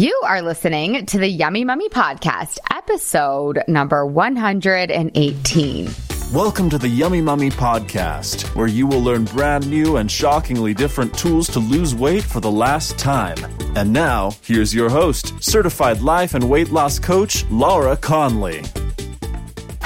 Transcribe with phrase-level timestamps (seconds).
[0.00, 5.90] You are listening to the Yummy Mummy Podcast, episode number 118.
[6.32, 11.12] Welcome to the Yummy Mummy Podcast, where you will learn brand new and shockingly different
[11.18, 13.36] tools to lose weight for the last time.
[13.76, 18.62] And now, here's your host, certified life and weight loss coach, Laura Conley.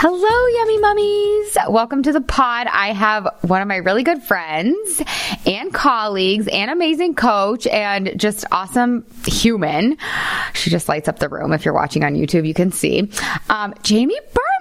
[0.06, 1.56] Hello, yummy mummies.
[1.66, 2.66] Welcome to the pod.
[2.66, 5.02] I have one of my really good friends
[5.46, 9.96] and colleagues and amazing coach and just awesome human.
[10.52, 11.54] She just lights up the room.
[11.54, 13.10] If you're watching on YouTube, you can see.
[13.48, 14.53] Um, Jamie Berman,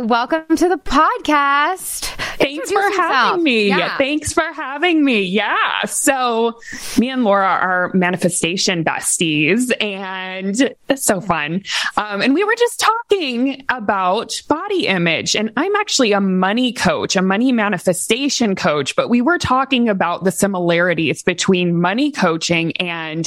[0.00, 2.04] welcome to the podcast.
[2.38, 3.68] Thanks for having me.
[3.68, 3.96] Yeah.
[3.98, 5.22] Thanks for having me.
[5.22, 5.84] Yeah.
[5.84, 6.58] So
[6.98, 11.62] me and Laura are manifestation besties and it's so fun.
[11.96, 17.14] Um, and we were just talking about body image and I'm actually a money coach,
[17.16, 23.26] a money manifestation coach, but we were talking about the similarities between money coaching and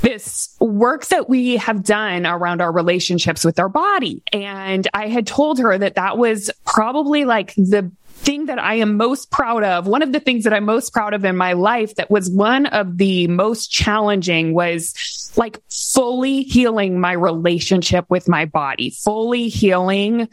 [0.00, 4.22] this work that we have done around our relationships with our body.
[4.32, 8.96] And I had told her that that was probably like the thing that I am
[8.96, 11.94] most proud of, one of the things that I'm most proud of in my life
[11.94, 18.44] that was one of the most challenging was like fully healing my relationship with my
[18.44, 20.28] body, fully healing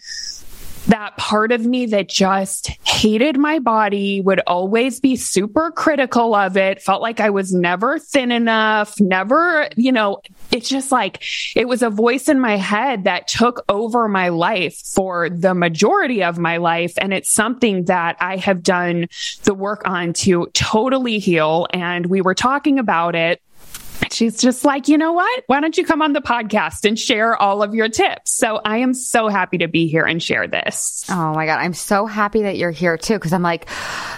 [0.87, 6.57] that part of me that just hated my body, would always be super critical of
[6.57, 11.23] it, felt like I was never thin enough, never, you know, it's just like
[11.55, 16.23] it was a voice in my head that took over my life for the majority
[16.23, 16.93] of my life.
[16.97, 19.07] And it's something that I have done
[19.43, 21.67] the work on to totally heal.
[21.73, 23.41] And we were talking about it
[24.11, 25.43] she's just like, you know what?
[25.47, 28.35] Why don't you come on the podcast and share all of your tips?
[28.35, 31.05] So I am so happy to be here and share this.
[31.09, 31.59] Oh my God.
[31.59, 33.19] I'm so happy that you're here too.
[33.19, 33.69] Cause I'm like,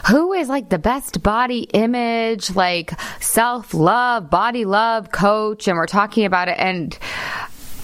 [0.10, 5.68] who is like the best body image, like self love, body love coach?
[5.68, 6.58] And we're talking about it.
[6.58, 6.98] And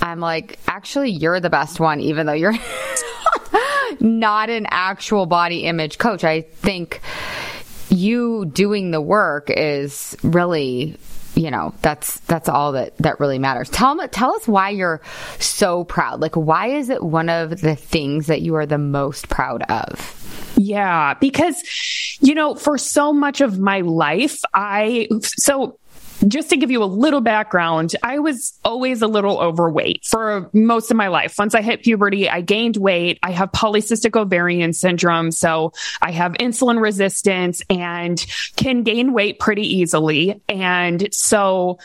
[0.02, 2.54] I'm like, actually, you're the best one, even though you're
[4.00, 6.24] not an actual body image coach.
[6.24, 7.02] I think
[7.90, 10.98] you doing the work is really
[11.36, 13.70] you know that's that's all that that really matters.
[13.70, 15.02] Tell tell us why you're
[15.40, 16.22] so proud.
[16.22, 20.20] Like why is it one of the things that you are the most proud of?
[20.56, 21.64] Yeah because
[22.22, 25.80] you know for so much of my life i so
[26.28, 30.92] just to give you a little background, I was always a little overweight for most
[30.92, 31.36] of my life.
[31.38, 33.20] Once I hit puberty, I gained weight.
[33.24, 35.32] I have polycystic ovarian syndrome.
[35.32, 38.24] So I have insulin resistance and
[38.56, 40.42] can gain weight pretty easily.
[40.50, 41.80] And so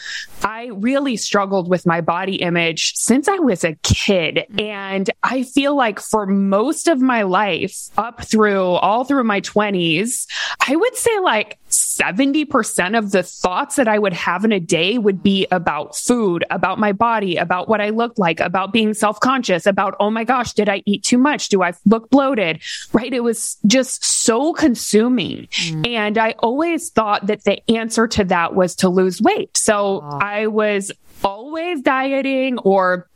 [0.45, 4.37] I really struggled with my body image since I was a kid.
[4.37, 4.61] Mm-hmm.
[4.61, 10.27] And I feel like for most of my life up through all through my twenties,
[10.67, 14.99] I would say like 70% of the thoughts that I would have in a day
[14.99, 19.21] would be about food, about my body, about what I looked like, about being self
[19.21, 21.49] conscious, about, oh my gosh, did I eat too much?
[21.49, 22.63] Do I look bloated?
[22.93, 23.13] Right.
[23.13, 25.47] It was just so consuming.
[25.47, 25.87] Mm.
[25.89, 29.57] And I always thought that the answer to that was to lose weight.
[29.57, 30.19] So oh.
[30.21, 30.93] I was
[31.25, 33.09] always dieting or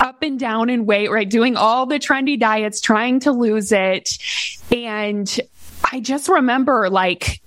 [0.00, 1.28] up and down in weight, right?
[1.28, 4.18] Doing all the trendy diets, trying to lose it.
[4.70, 5.40] And
[5.90, 7.40] I just remember like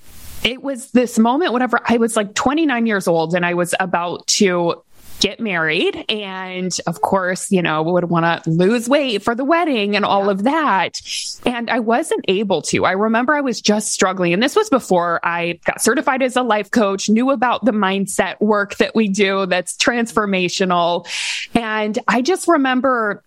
[0.43, 4.27] it was this moment, whenever I was like 29 years old and I was about
[4.27, 4.83] to
[5.19, 6.05] get married.
[6.09, 10.25] And of course, you know, would want to lose weight for the wedding and all
[10.25, 10.31] yeah.
[10.31, 11.01] of that.
[11.45, 12.85] And I wasn't able to.
[12.85, 14.33] I remember I was just struggling.
[14.33, 18.39] And this was before I got certified as a life coach, knew about the mindset
[18.39, 21.07] work that we do that's transformational.
[21.53, 23.23] And I just remember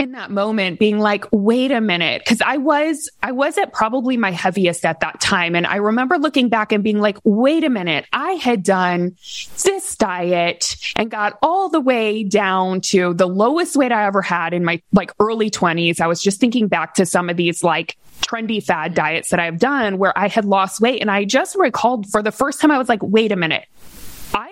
[0.00, 2.22] in that moment being like, wait a minute.
[2.24, 5.54] Cause I was, I was at probably my heaviest at that time.
[5.54, 8.06] And I remember looking back and being like, wait a minute.
[8.12, 9.16] I had done
[9.62, 14.54] this diet and got all the way down to the lowest weight I ever had
[14.54, 16.00] in my like early twenties.
[16.00, 19.58] I was just thinking back to some of these like trendy fad diets that I've
[19.58, 21.02] done where I had lost weight.
[21.02, 23.66] And I just recalled for the first time, I was like, wait a minute.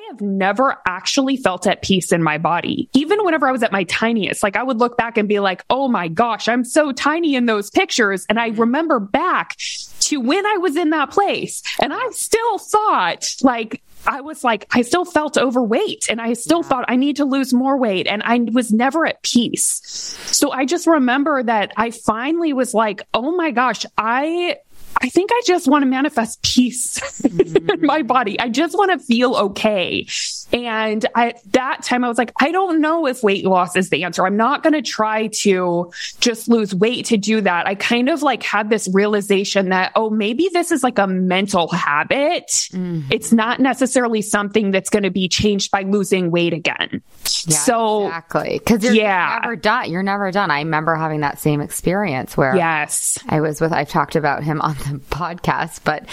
[0.09, 2.89] Have never actually felt at peace in my body.
[2.95, 5.63] Even whenever I was at my tiniest, like I would look back and be like,
[5.69, 8.25] oh my gosh, I'm so tiny in those pictures.
[8.31, 8.61] And I mm-hmm.
[8.61, 9.57] remember back
[10.01, 14.65] to when I was in that place and I still thought like, I was like,
[14.71, 16.69] I still felt overweight and I still yeah.
[16.69, 19.83] thought I need to lose more weight and I was never at peace.
[19.85, 24.57] So I just remember that I finally was like, oh my gosh, I
[25.01, 27.71] I think I just want to manifest peace mm-hmm.
[27.71, 28.39] in my body.
[28.41, 30.07] I just want to feel okay.
[30.53, 34.05] And at that time, I was like, I don't know if weight loss is the
[34.05, 34.27] answer.
[34.27, 37.67] I'm not going to try to just lose weight to do that.
[37.67, 41.69] I kind of like had this realization that, oh, maybe this is like a mental
[41.69, 42.49] habit.
[42.49, 43.09] Mm-hmm.
[43.11, 47.03] It's not necessarily something that's going to be changed by losing weight again.
[47.47, 48.59] Yeah, so exactly.
[48.61, 49.41] Cause you're yeah.
[49.43, 49.91] never done.
[49.91, 50.51] You're never done.
[50.51, 54.61] I remember having that same experience where yes, I was with, I've talked about him
[54.61, 56.07] on the podcast, but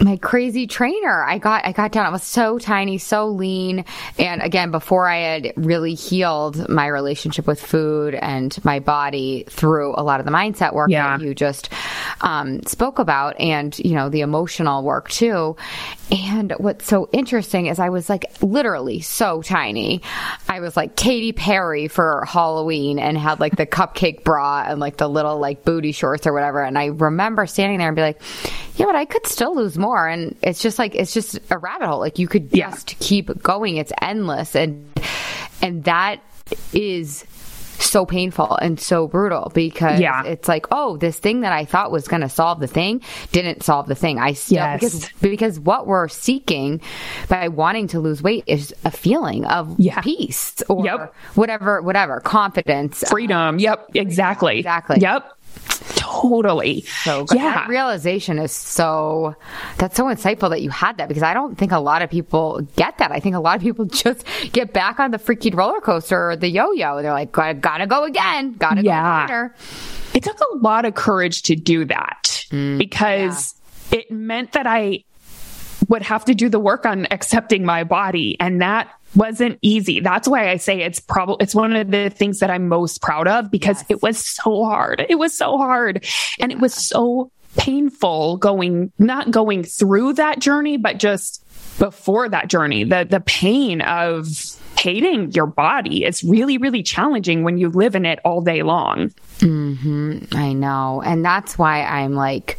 [0.00, 2.06] my crazy trainer, I got, I got down.
[2.06, 3.84] I was so tiny, so lean
[4.18, 9.94] and again, before I had really healed my relationship with food and my body through
[9.96, 11.16] a lot of the mindset work yeah.
[11.16, 11.70] that you just
[12.20, 15.56] um, spoke about and, you know, the emotional work too.
[16.10, 20.02] And what's so interesting is I was like literally so tiny.
[20.48, 24.98] I was like Katy Perry for Halloween and had like the cupcake bra and like
[24.98, 26.62] the little like booty shorts or whatever.
[26.62, 28.22] And I remember standing there and be like,
[28.76, 30.06] yeah, but I could still lose more.
[30.06, 32.00] And it's just like, it's just a rabbit hole.
[32.00, 32.70] Like you could yeah.
[32.70, 33.76] just keep going.
[33.76, 34.54] It's endless.
[34.54, 34.88] And,
[35.60, 36.20] and that
[36.72, 37.24] is
[37.82, 40.24] so painful and so brutal because yeah.
[40.24, 43.02] it's like, oh, this thing that I thought was going to solve the thing
[43.32, 44.18] didn't solve the thing.
[44.18, 44.80] I still yes.
[44.80, 46.80] because because what we're seeking
[47.28, 50.00] by wanting to lose weight is a feeling of yeah.
[50.00, 51.14] peace or yep.
[51.34, 53.58] whatever, whatever, confidence, freedom.
[53.58, 54.98] Yep, exactly, exactly.
[55.00, 55.38] Yep.
[55.96, 56.82] Totally.
[57.04, 57.38] So good.
[57.38, 57.54] Yeah.
[57.54, 59.34] That realization is so,
[59.78, 62.60] that's so insightful that you had that because I don't think a lot of people
[62.76, 63.12] get that.
[63.12, 66.36] I think a lot of people just get back on the freaking roller coaster or
[66.36, 68.52] the yo-yo they're like, gotta, gotta go again.
[68.54, 69.26] Gotta yeah.
[69.26, 69.54] go later.
[70.14, 73.54] It took a lot of courage to do that mm, because
[73.90, 74.00] yeah.
[74.00, 75.04] it meant that I
[75.88, 78.36] would have to do the work on accepting my body.
[78.38, 80.00] And that wasn't easy.
[80.00, 83.28] That's why I say it's probably, it's one of the things that I'm most proud
[83.28, 83.90] of because yes.
[83.90, 85.04] it was so hard.
[85.08, 86.04] It was so hard
[86.40, 91.44] and it was so painful going, not going through that journey, but just
[91.78, 94.26] before that journey, the, the pain of
[94.78, 99.10] hating your body is really, really challenging when you live in it all day long.
[99.38, 99.61] Mm.
[99.72, 100.36] Mm-hmm.
[100.36, 101.02] I know.
[101.04, 102.58] And that's why I'm like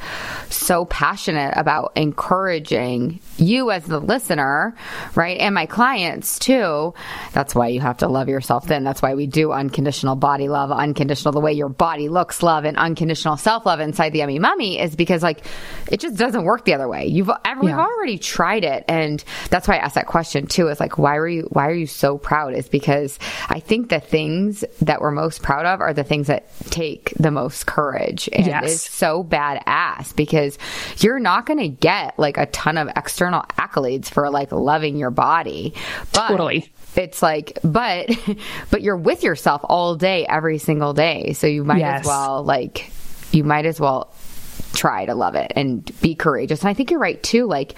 [0.49, 4.75] so passionate about encouraging you as the listener,
[5.15, 5.37] right?
[5.37, 6.93] And my clients too.
[7.33, 8.83] That's why you have to love yourself then.
[8.83, 12.77] That's why we do unconditional body love, unconditional the way your body looks love and
[12.77, 15.45] unconditional self love inside the yummy mummy is because like
[15.91, 17.07] it just doesn't work the other way.
[17.07, 17.29] You've
[17.61, 17.79] we've yeah.
[17.79, 21.27] already tried it and that's why I asked that question too is like why were
[21.27, 23.19] you why are you so proud is because
[23.49, 27.31] I think the things that we're most proud of are the things that take the
[27.31, 28.71] most courage and yes.
[28.71, 30.57] is so badass because
[30.97, 35.11] you're not going to get like a ton of external accolades for like loving your
[35.11, 35.73] body.
[36.13, 38.09] But totally it's like but
[38.69, 42.01] but you're with yourself all day every single day so you might yes.
[42.01, 42.91] as well like
[43.31, 44.13] you might as well
[44.73, 47.75] try to love it and be courageous and i think you're right too like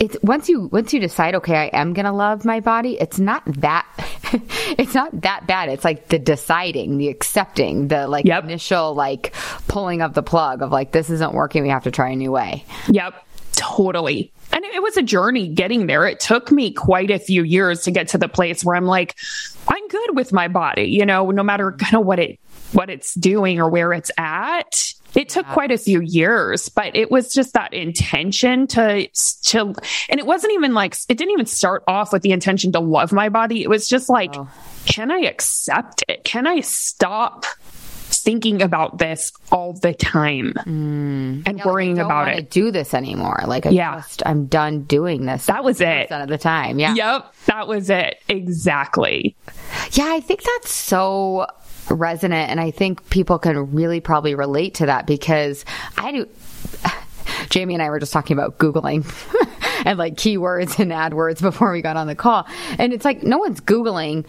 [0.00, 3.44] it's once you once you decide okay i am gonna love my body it's not
[3.46, 3.86] that
[4.78, 8.42] it's not that bad it's like the deciding the accepting the like yep.
[8.42, 9.34] initial like
[9.68, 12.32] pulling of the plug of like this isn't working we have to try a new
[12.32, 16.06] way yep totally and it was a journey getting there.
[16.06, 19.16] It took me quite a few years to get to the place where I'm like,
[19.68, 22.40] I'm good with my body, you know, no matter kind of what it
[22.72, 24.94] what it's doing or where it's at.
[25.14, 25.54] It took yeah.
[25.54, 29.08] quite a few years, but it was just that intention to,
[29.44, 29.74] to,
[30.08, 33.12] and it wasn't even like, it didn't even start off with the intention to love
[33.12, 33.62] my body.
[33.62, 34.48] It was just like, oh.
[34.86, 36.24] can I accept it?
[36.24, 37.44] Can I stop
[38.12, 41.42] thinking about this all the time mm.
[41.46, 42.50] and yeah, worrying like about it.
[42.50, 43.40] Do this anymore?
[43.46, 43.96] Like, I yeah.
[43.96, 45.46] just I'm done doing this.
[45.46, 46.10] That was it.
[46.10, 46.94] Of the time, yeah.
[46.94, 49.36] Yep, that was it exactly.
[49.92, 51.46] Yeah, I think that's so
[51.90, 52.50] resonant.
[52.50, 55.64] And I think people can really probably relate to that because
[55.96, 56.28] I do.
[57.48, 59.04] Jamie and I were just talking about Googling
[59.86, 62.46] and like keywords and AdWords before we got on the call.
[62.78, 64.26] And it's like no one's Googling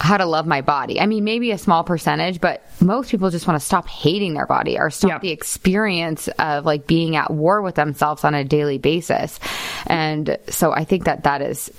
[0.00, 0.98] how to love my body.
[0.98, 4.46] I mean, maybe a small percentage, but most people just want to stop hating their
[4.46, 5.20] body or stop yep.
[5.20, 9.38] the experience of like being at war with themselves on a daily basis.
[9.86, 11.70] And so I think that that is,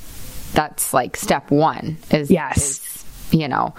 [0.53, 2.57] that's like step one is, yes.
[2.57, 3.73] Is, you know,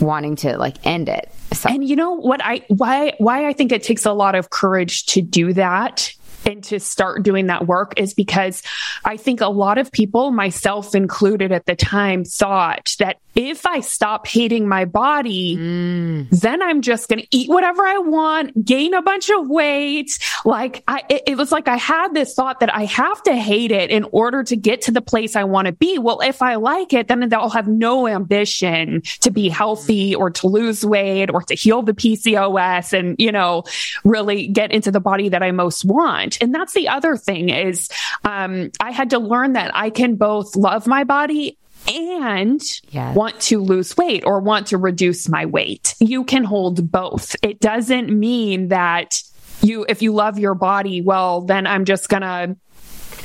[0.00, 1.30] wanting to like end it.
[1.52, 1.68] So.
[1.68, 5.06] And you know what I why why I think it takes a lot of courage
[5.06, 6.12] to do that
[6.46, 8.62] and to start doing that work is because
[9.04, 13.80] I think a lot of people, myself included at the time, thought that if I
[13.80, 16.30] stop hating my body, mm.
[16.30, 20.16] then I'm just going to eat whatever I want, gain a bunch of weight.
[20.44, 23.72] Like I, it, it was like I had this thought that I have to hate
[23.72, 25.98] it in order to get to the place I want to be.
[25.98, 30.46] Well, if I like it, then I'll have no ambition to be healthy or to
[30.46, 33.64] lose weight or to heal the PCOS and, you know,
[34.04, 36.33] really get into the body that I most want.
[36.40, 37.88] And that's the other thing is,
[38.24, 43.14] um, I had to learn that I can both love my body and yes.
[43.14, 45.94] want to lose weight or want to reduce my weight.
[46.00, 47.36] You can hold both.
[47.42, 49.22] It doesn't mean that
[49.60, 52.56] you, if you love your body, well, then I'm just going to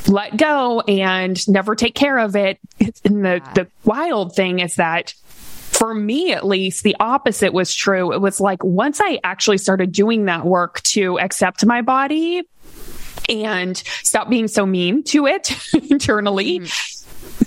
[0.08, 2.60] let go and never take care of it.
[3.04, 3.54] And the, yeah.
[3.54, 5.14] the wild thing is that
[5.80, 8.12] for me, at least, the opposite was true.
[8.12, 12.44] It was like once I actually started doing that work to accept my body
[13.30, 15.52] and stop being so mean to it
[15.90, 16.96] internally, mm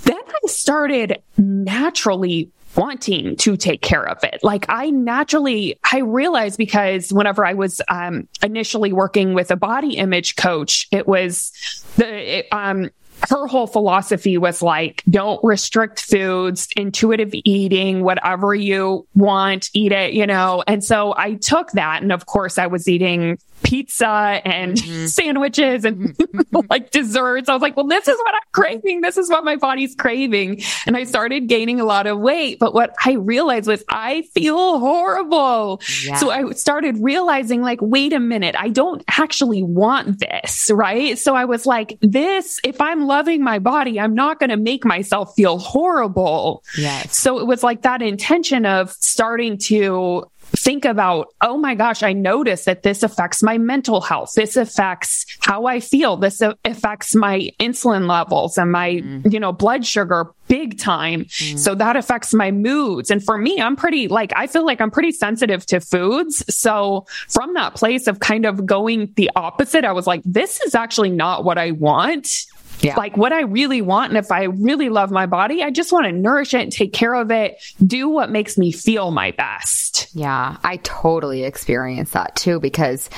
[0.05, 4.41] then I started naturally wanting to take care of it.
[4.43, 9.97] Like I naturally, I realized because whenever I was um, initially working with a body
[9.97, 11.53] image coach, it was
[11.97, 12.91] the, it, um,
[13.29, 20.13] her whole philosophy was like, don't restrict foods, intuitive eating, whatever you want, eat it,
[20.13, 20.65] you know?
[20.67, 22.03] And so I took that.
[22.03, 24.07] And of course I was eating pizza
[24.45, 25.07] and mm-hmm.
[25.07, 26.17] sandwiches and
[26.71, 27.49] like desserts.
[27.49, 29.01] I was like, well, this is what I'm craving.
[29.01, 30.63] This is what my body's craving.
[30.87, 32.59] And I started gaining a lot of weight.
[32.59, 35.81] But what I realized was I feel horrible.
[36.05, 36.17] Yeah.
[36.17, 40.71] So I started realizing like, wait a minute, I don't actually want this.
[40.73, 41.19] Right.
[41.19, 44.85] So I was like, this, if I'm loving my body, I'm not going to make
[44.85, 46.65] myself feel horrible.
[46.77, 47.17] Yes.
[47.17, 50.25] So it was like that intention of starting to
[50.57, 54.33] think about, oh my gosh, I notice that this affects my mental health.
[54.37, 56.17] This affects how I feel.
[56.17, 59.33] This affects my insulin levels and my, mm.
[59.33, 61.25] you know, blood sugar big time.
[61.25, 61.59] Mm.
[61.59, 63.11] So that affects my moods.
[63.11, 66.45] And for me, I'm pretty like, I feel like I'm pretty sensitive to foods.
[66.55, 70.75] So from that place of kind of going the opposite, I was like, this is
[70.75, 72.45] actually not what I want.
[72.81, 72.97] Yeah.
[72.97, 74.11] Like what I really want.
[74.11, 76.93] And if I really love my body, I just want to nourish it and take
[76.93, 80.09] care of it, do what makes me feel my best.
[80.15, 80.57] Yeah.
[80.65, 83.09] I totally experienced that too because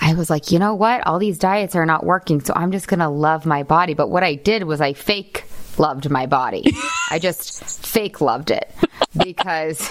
[0.00, 1.06] I was like, you know what?
[1.06, 2.40] All these diets are not working.
[2.40, 3.94] So I'm just going to love my body.
[3.94, 5.44] But what I did was I fake
[5.78, 6.74] loved my body.
[7.10, 8.70] I just fake loved it
[9.16, 9.88] because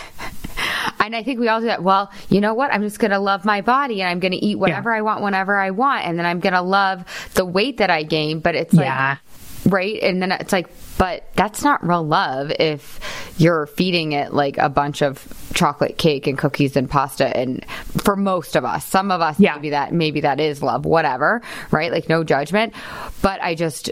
[1.00, 1.84] and I think we all do that.
[1.84, 2.74] Well, you know what?
[2.74, 4.98] I'm just going to love my body and I'm going to eat whatever yeah.
[4.98, 6.06] I want whenever I want.
[6.06, 7.04] And then I'm going to love
[7.34, 8.40] the weight that I gain.
[8.40, 9.18] But it's like, yeah.
[9.66, 10.02] right?
[10.02, 13.00] And then it's like, but that's not real love if
[13.38, 17.36] you're feeding it like a bunch of chocolate cake and cookies and pasta.
[17.36, 17.66] And
[18.04, 19.56] for most of us, some of us, yeah.
[19.56, 21.42] maybe that, maybe that is love, whatever,
[21.72, 21.92] right?
[21.92, 22.74] Like no judgment.
[23.22, 23.90] But I just,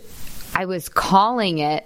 [0.54, 1.86] I was calling it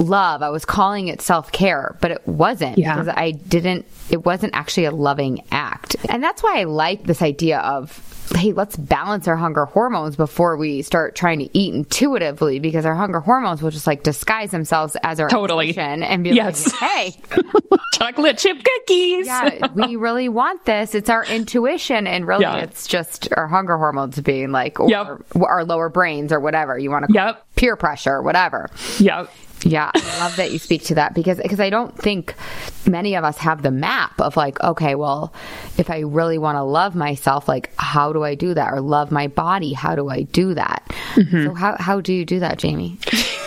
[0.00, 0.42] love.
[0.42, 2.94] I was calling it self care, but it wasn't yeah.
[2.94, 5.96] because I didn't, it wasn't actually a loving act.
[6.08, 10.56] And that's why I like this idea of, hey, let's balance our hunger hormones before
[10.56, 14.96] we start trying to eat intuitively because our hunger hormones will just like disguise themselves
[15.02, 16.66] as our totally and be yes.
[16.66, 17.20] like, hey,
[17.94, 19.26] chocolate chip cookies.
[19.26, 20.94] yeah, we really want this.
[20.94, 22.58] It's our intuition, and really, yeah.
[22.58, 25.22] it's just our hunger hormones being like, or yep.
[25.40, 27.12] our lower brains or whatever you want to.
[27.12, 27.46] Yep.
[27.56, 28.70] Peer pressure, whatever.
[28.98, 29.30] Yep.
[29.64, 32.34] Yeah, I love that you speak to that because because I don't think
[32.86, 35.32] many of us have the map of like, okay, well,
[35.78, 38.72] if I really want to love myself, like how do I do that?
[38.72, 40.84] Or love my body, how do I do that?
[41.14, 41.46] Mm-hmm.
[41.46, 42.98] So how how do you do that, Jamie?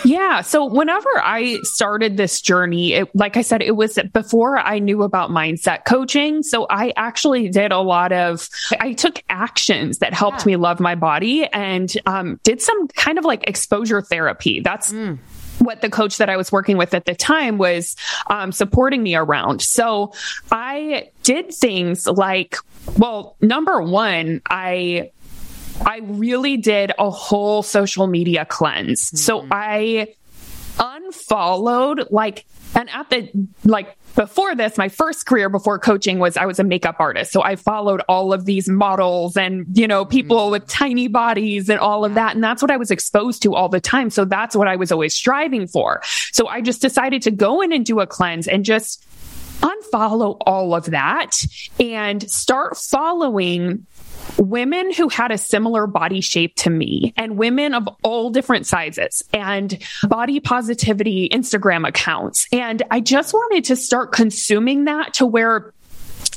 [0.04, 0.40] Yeah.
[0.42, 5.02] So whenever I started this journey, it, like I said, it was before I knew
[5.02, 6.44] about mindset coaching.
[6.44, 10.52] So I actually did a lot of, I took actions that helped yeah.
[10.52, 14.60] me love my body and um, did some kind of like exposure therapy.
[14.60, 15.18] That's mm
[15.58, 17.96] what the coach that I was working with at the time was
[18.28, 19.62] um, supporting me around.
[19.62, 20.12] So
[20.50, 22.56] I did things like,
[22.96, 25.10] well, number one, I
[25.84, 29.08] I really did a whole social media cleanse.
[29.08, 29.16] Mm-hmm.
[29.16, 30.14] So I
[30.78, 32.46] unfollowed like
[32.76, 33.30] and at the
[33.64, 37.32] like before this, my first career before coaching was I was a makeup artist.
[37.32, 40.52] So I followed all of these models and, you know, people mm-hmm.
[40.52, 42.34] with tiny bodies and all of that.
[42.34, 44.10] And that's what I was exposed to all the time.
[44.10, 46.02] So that's what I was always striving for.
[46.32, 49.04] So I just decided to go in and do a cleanse and just
[49.60, 51.32] unfollow all of that
[51.80, 53.86] and start following
[54.38, 59.22] women who had a similar body shape to me and women of all different sizes
[59.32, 62.46] and body positivity Instagram accounts.
[62.52, 65.72] And I just wanted to start consuming that to where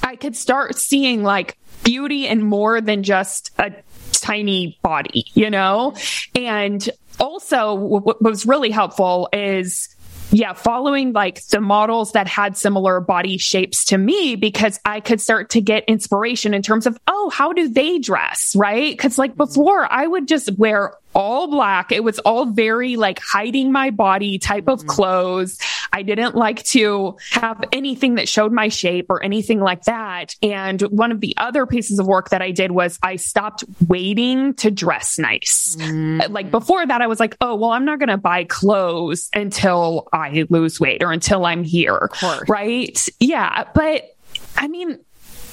[0.03, 3.73] I could start seeing like beauty in more than just a
[4.11, 5.95] tiny body, you know?
[6.35, 6.87] And
[7.19, 9.89] also what was really helpful is
[10.31, 15.19] yeah, following like the models that had similar body shapes to me because I could
[15.19, 18.55] start to get inspiration in terms of, oh, how do they dress?
[18.55, 18.97] Right.
[18.97, 19.37] Cause like mm-hmm.
[19.37, 21.91] before I would just wear all black.
[21.91, 24.87] It was all very like hiding my body type of mm-hmm.
[24.87, 25.59] clothes.
[25.91, 30.35] I didn't like to have anything that showed my shape or anything like that.
[30.41, 34.53] And one of the other pieces of work that I did was I stopped waiting
[34.55, 35.75] to dress nice.
[35.79, 36.29] Mm.
[36.29, 40.07] Like before that, I was like, oh, well, I'm not going to buy clothes until
[40.13, 42.09] I lose weight or until I'm here.
[42.47, 43.05] Right.
[43.19, 43.65] Yeah.
[43.75, 44.15] But
[44.55, 44.99] I mean,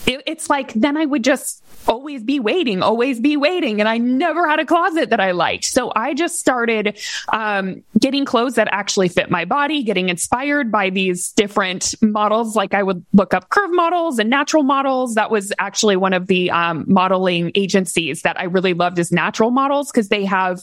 [0.06, 3.80] it, it's like then I would just always be waiting, always be waiting.
[3.80, 5.64] And I never had a closet that I liked.
[5.64, 6.98] So I just started
[7.32, 12.56] um, getting clothes that actually fit my body, getting inspired by these different models.
[12.56, 15.14] Like I would look up curve models and natural models.
[15.14, 19.50] That was actually one of the um, modeling agencies that I really loved is natural
[19.50, 20.62] models because they have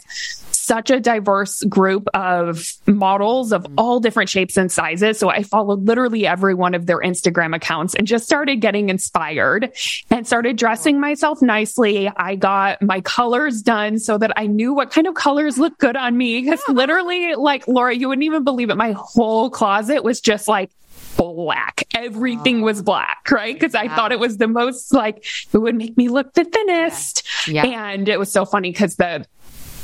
[0.63, 3.73] such a diverse group of models of mm-hmm.
[3.77, 5.19] all different shapes and sizes.
[5.19, 9.73] So I followed literally every one of their Instagram accounts and just started getting inspired
[10.09, 12.09] and started dressing myself nicely.
[12.15, 15.97] I got my colors done so that I knew what kind of colors look good
[15.97, 16.41] on me.
[16.41, 18.75] Because literally, like Laura, you wouldn't even believe it.
[18.75, 20.71] My whole closet was just like
[21.17, 21.83] black.
[21.93, 22.83] Everything was oh.
[22.83, 23.53] black, right?
[23.53, 27.27] Because I thought it was the most like it would make me look the thinnest.
[27.47, 27.65] Yeah.
[27.65, 27.89] Yeah.
[27.89, 29.25] And it was so funny because the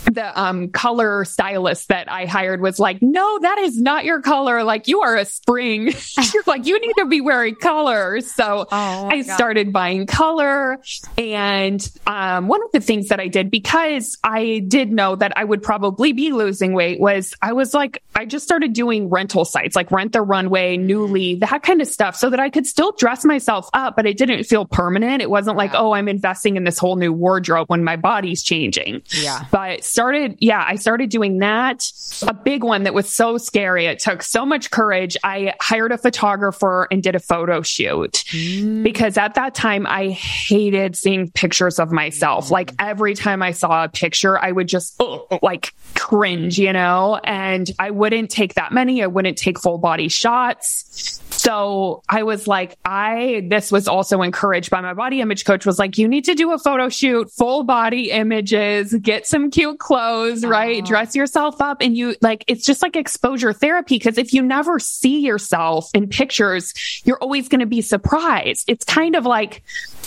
[0.05, 4.63] the um, color stylist that I hired was like, no, that is not your color.
[4.63, 5.93] Like you are a spring.
[6.33, 8.21] You're like, you need to be wearing color.
[8.21, 9.35] So oh I God.
[9.35, 10.79] started buying color.
[11.17, 15.43] And um, one of the things that I did because I did know that I
[15.43, 19.75] would probably be losing weight was I was like, I just started doing rental sites
[19.75, 23.23] like Rent the Runway, Nuuly, that kind of stuff so that I could still dress
[23.23, 25.21] myself up, but it didn't feel permanent.
[25.21, 29.01] It wasn't like, oh, I'm investing in this whole new wardrobe when my body's changing.
[29.11, 29.45] Yeah.
[29.51, 31.91] But started, yeah, I started doing that.
[32.27, 33.85] A big one that was so scary.
[33.85, 35.17] It took so much courage.
[35.23, 38.83] I hired a photographer and did a photo shoot mm.
[38.83, 42.47] because at that time I hated seeing pictures of myself.
[42.47, 42.51] Mm.
[42.51, 47.19] Like every time I saw a picture, I would just oh, like cringe, you know,
[47.23, 49.03] and I wouldn't take that many.
[49.03, 51.19] I wouldn't take full body shots.
[51.31, 55.79] So I was like, I, this was also encouraged by my body image coach was
[55.79, 60.45] like, you need to do a photo shoot, full body images, get some cute clothes,
[60.45, 60.85] right?
[60.85, 61.81] Dress yourself up.
[61.81, 63.97] And you like, it's just like exposure therapy.
[63.99, 66.73] Cause if you never see yourself in pictures,
[67.05, 68.65] you're always going to be surprised.
[68.67, 69.63] It's kind of like,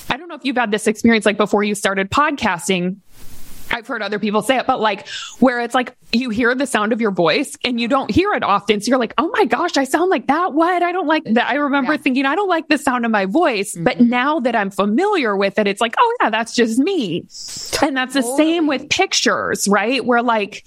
[0.08, 2.96] I don't know if you've had this experience like before you started podcasting
[3.72, 6.92] I've heard other people say it, but like where it's like you hear the sound
[6.92, 8.80] of your voice and you don't hear it often.
[8.80, 10.52] So you're like, oh my gosh, I sound like that.
[10.52, 10.82] What?
[10.82, 11.48] I don't like that.
[11.48, 11.98] I remember yeah.
[11.98, 13.74] thinking, I don't like the sound of my voice.
[13.74, 13.84] Mm-hmm.
[13.84, 17.26] But now that I'm familiar with it, it's like, oh yeah, that's just me.
[17.82, 20.04] And that's the same with pictures, right?
[20.04, 20.64] Where like,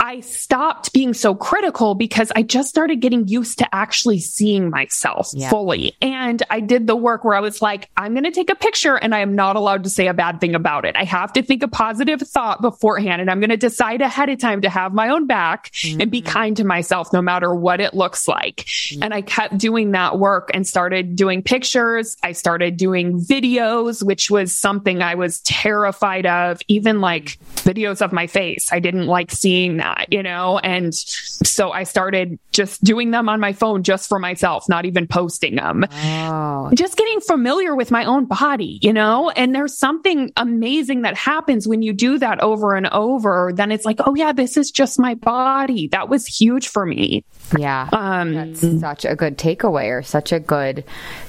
[0.00, 5.30] I stopped being so critical because I just started getting used to actually seeing myself
[5.32, 5.50] yeah.
[5.50, 5.96] fully.
[6.00, 8.96] And I did the work where I was like, I'm going to take a picture
[8.96, 10.94] and I am not allowed to say a bad thing about it.
[10.96, 14.38] I have to think a positive thought beforehand and I'm going to decide ahead of
[14.38, 16.00] time to have my own back mm-hmm.
[16.00, 16.32] and be mm-hmm.
[16.32, 18.56] kind to myself no matter what it looks like.
[18.66, 19.02] Mm-hmm.
[19.02, 22.16] And I kept doing that work and started doing pictures.
[22.22, 28.12] I started doing videos, which was something I was terrified of, even like videos of
[28.12, 28.72] my face.
[28.72, 30.58] I didn't like seeing that that, you know?
[30.58, 35.06] And so I started just doing them on my phone just for myself, not even
[35.06, 35.84] posting them.
[35.90, 36.70] Oh.
[36.74, 39.30] Just getting familiar with my own body, you know?
[39.30, 43.52] And there's something amazing that happens when you do that over and over.
[43.54, 45.88] Then it's like, oh yeah, this is just my body.
[45.88, 47.24] That was huge for me.
[47.56, 47.88] Yeah.
[47.92, 50.84] Um, That's such a good takeaway or such a good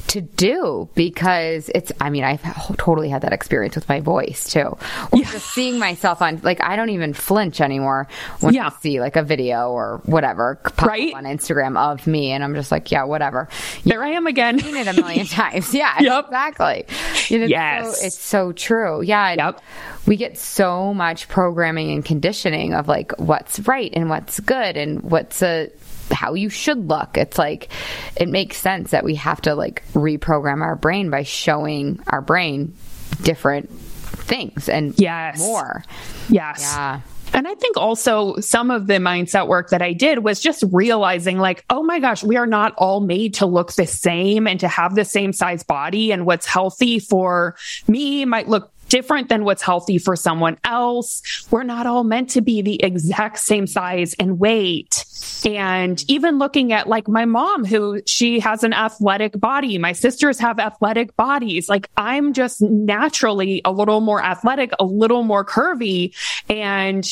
[0.10, 2.42] to do because it's, I mean, I've
[2.78, 4.78] totally had that experience with my voice too.
[5.12, 5.32] Or yeah.
[5.32, 8.08] just seeing myself on, like, I don't even flinch anymore
[8.40, 8.68] when yeah.
[8.68, 11.14] I see like a video or whatever right?
[11.14, 12.32] on Instagram of me.
[12.32, 13.48] And I'm just like, yeah, whatever.
[13.84, 14.60] You there I am again.
[14.60, 15.74] Seen it a million times.
[15.74, 16.26] Yeah, yep.
[16.26, 16.86] exactly.
[17.28, 18.00] You know, yes.
[18.00, 19.02] So, it's so true.
[19.02, 19.34] Yeah.
[19.34, 19.62] Yep.
[20.08, 25.04] We get so much programming and conditioning of like what's right and what's good and
[25.04, 25.70] what's a,
[26.12, 27.18] how you should look.
[27.18, 27.70] It's like
[28.16, 32.74] it makes sense that we have to like reprogram our brain by showing our brain
[33.22, 35.40] different things and yes.
[35.40, 35.84] more.
[36.30, 36.62] Yes.
[36.62, 37.02] Yeah.
[37.34, 41.38] And I think also some of the mindset work that I did was just realizing
[41.38, 44.68] like, oh my gosh, we are not all made to look the same and to
[44.68, 46.12] have the same size body.
[46.12, 47.56] And what's healthy for
[47.88, 51.22] me might look different than what's healthy for someone else.
[51.50, 55.06] We're not all meant to be the exact same size and weight.
[55.46, 60.40] And even looking at like my mom, who she has an athletic body, my sisters
[60.40, 61.70] have athletic bodies.
[61.70, 66.14] Like I'm just naturally a little more athletic, a little more curvy.
[66.50, 67.08] And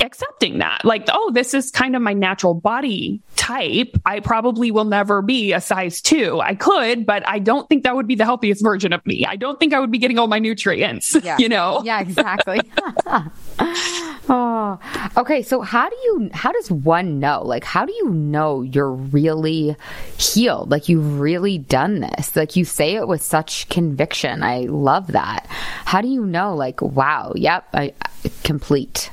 [0.00, 0.84] accepting that.
[0.84, 3.96] Like oh this is kind of my natural body type.
[4.04, 7.94] I probably will never be a size 2 i could but i don't think that
[7.94, 9.24] would be the healthiest version of me.
[9.26, 11.36] I don't think i would be getting all my nutrients yeah.
[11.38, 11.82] you know?
[11.84, 12.60] Yeah exactly.
[14.26, 14.78] Oh
[15.18, 15.42] okay.
[15.42, 17.42] So how do you how does one know?
[17.44, 19.76] Like how do you know you're really
[20.16, 20.70] healed?
[20.70, 22.34] Like you've really done this.
[22.34, 24.42] Like you say it with such conviction.
[24.42, 25.46] I love that.
[25.84, 27.92] How do you know like wow yep i
[28.42, 29.10] complete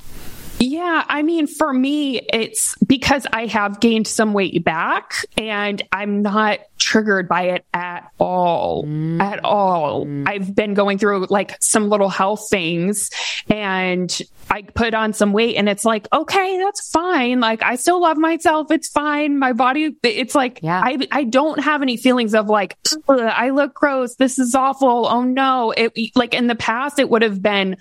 [0.62, 6.22] yeah, I mean, for me, it's because I have gained some weight back and I'm
[6.22, 8.86] not triggered by it at all.
[8.86, 9.20] Mm.
[9.22, 10.08] At all.
[10.28, 13.10] I've been going through like some little health things
[13.50, 14.22] and
[14.52, 17.40] I put on some weight and it's like, okay, that's fine.
[17.40, 18.70] Like I still love myself.
[18.70, 19.40] It's fine.
[19.40, 20.82] My body, it's like, yeah.
[20.84, 24.16] I, I don't have any feelings of like, I look gross.
[24.16, 25.08] This is awful.
[25.08, 25.72] Oh no.
[25.72, 27.78] It like in the past, it would have been,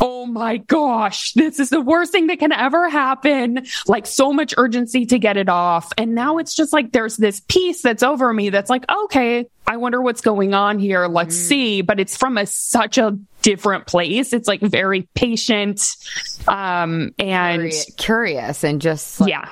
[0.00, 3.66] oh my gosh, this is the worst thing that can ever happen.
[3.86, 5.92] Like so much urgency to get it off.
[5.98, 9.76] And now it's just like there's this peace that's over me that's like, okay, I
[9.76, 11.06] wonder what's going on here.
[11.06, 11.48] Let's mm.
[11.48, 11.82] see.
[11.82, 14.32] But it's from a such a different place.
[14.32, 15.96] It's like very patient
[16.46, 19.48] um and curious and just like, yeah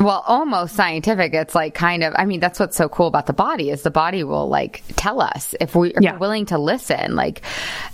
[0.00, 1.34] well, almost scientific.
[1.34, 3.90] It's like kind of, I mean, that's what's so cool about the body is the
[3.90, 6.12] body will like tell us if, we, if yeah.
[6.12, 7.14] we're willing to listen.
[7.14, 7.42] Like,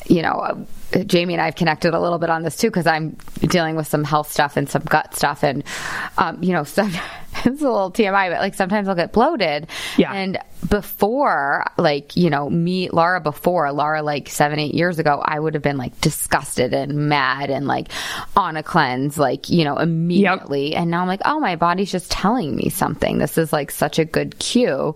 [0.06, 0.66] you know,
[1.06, 3.86] Jamie and I have connected a little bit on this too because I'm dealing with
[3.86, 5.62] some health stuff and some gut stuff, and
[6.18, 6.92] um, you know, some,
[7.44, 9.68] it's a little TMI, but like sometimes I'll get bloated.
[9.96, 10.12] Yeah.
[10.12, 15.38] And before, like you know, me, Laura, before Laura, like seven, eight years ago, I
[15.38, 17.88] would have been like disgusted and mad and like
[18.36, 20.72] on a cleanse, like you know, immediately.
[20.72, 20.80] Yep.
[20.80, 23.18] And now I'm like, oh, my body's just telling me something.
[23.18, 24.94] This is like such a good cue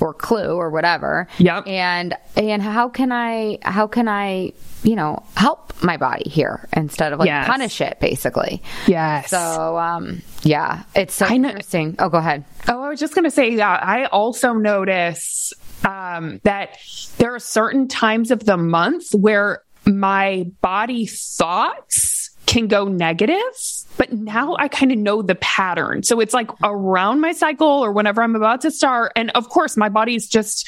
[0.00, 1.28] or clue or whatever.
[1.38, 1.66] Yep.
[1.66, 4.52] And and how can I how can I
[4.82, 7.46] you know help my body here instead of like yes.
[7.46, 8.62] punish it basically.
[8.86, 9.30] Yes.
[9.30, 11.96] So um yeah, it's so interesting.
[11.98, 12.44] Oh, go ahead.
[12.68, 15.52] Oh, I was just going to say that I also notice
[15.84, 16.78] um that
[17.18, 23.40] there are certain times of the month where my body thoughts can go negative,
[23.96, 26.02] but now I kind of know the pattern.
[26.02, 29.12] So it's like around my cycle or whenever I'm about to start.
[29.16, 30.66] And of course, my body's just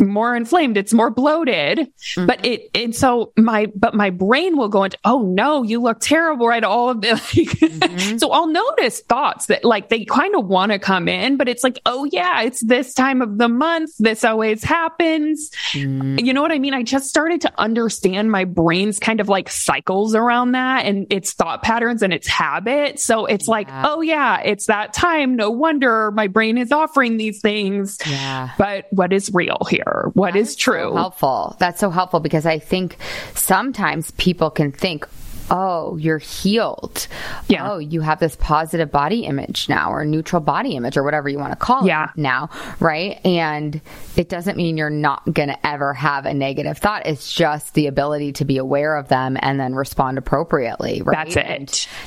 [0.00, 1.78] more inflamed it's more bloated.
[1.78, 2.26] Mm-hmm.
[2.26, 6.00] but it and so my but my brain will go into oh no you look
[6.00, 6.64] terrible right?
[6.64, 8.18] All of this mm-hmm.
[8.18, 11.64] so i'll notice thoughts that like they kind of want to come in but it's
[11.64, 15.50] like oh yeah it's this time of the month this always happens.
[15.72, 16.18] Mm-hmm.
[16.18, 16.74] you know what i mean?
[16.74, 21.32] I just started to understand my brain's kind of like cycles around that and its
[21.32, 23.04] thought patterns and its habits.
[23.04, 23.52] So it's yeah.
[23.52, 25.36] like oh yeah it's that time.
[25.36, 27.98] No wonder my brain is offering these things.
[28.06, 28.50] Yeah.
[28.58, 30.90] But what is real here what is, is true.
[30.90, 31.56] So helpful.
[31.58, 32.96] That's so helpful because I think
[33.34, 35.06] sometimes people can think,
[35.50, 37.08] oh, you're healed.
[37.48, 37.72] Yeah.
[37.72, 41.38] Oh, you have this positive body image now or neutral body image or whatever you
[41.38, 42.10] want to call yeah.
[42.10, 42.50] it now.
[42.78, 43.24] Right.
[43.24, 43.80] And
[44.16, 47.06] it doesn't mean you're not going to ever have a negative thought.
[47.06, 51.02] It's just the ability to be aware of them and then respond appropriately.
[51.02, 51.16] Right.
[51.16, 51.46] That's it.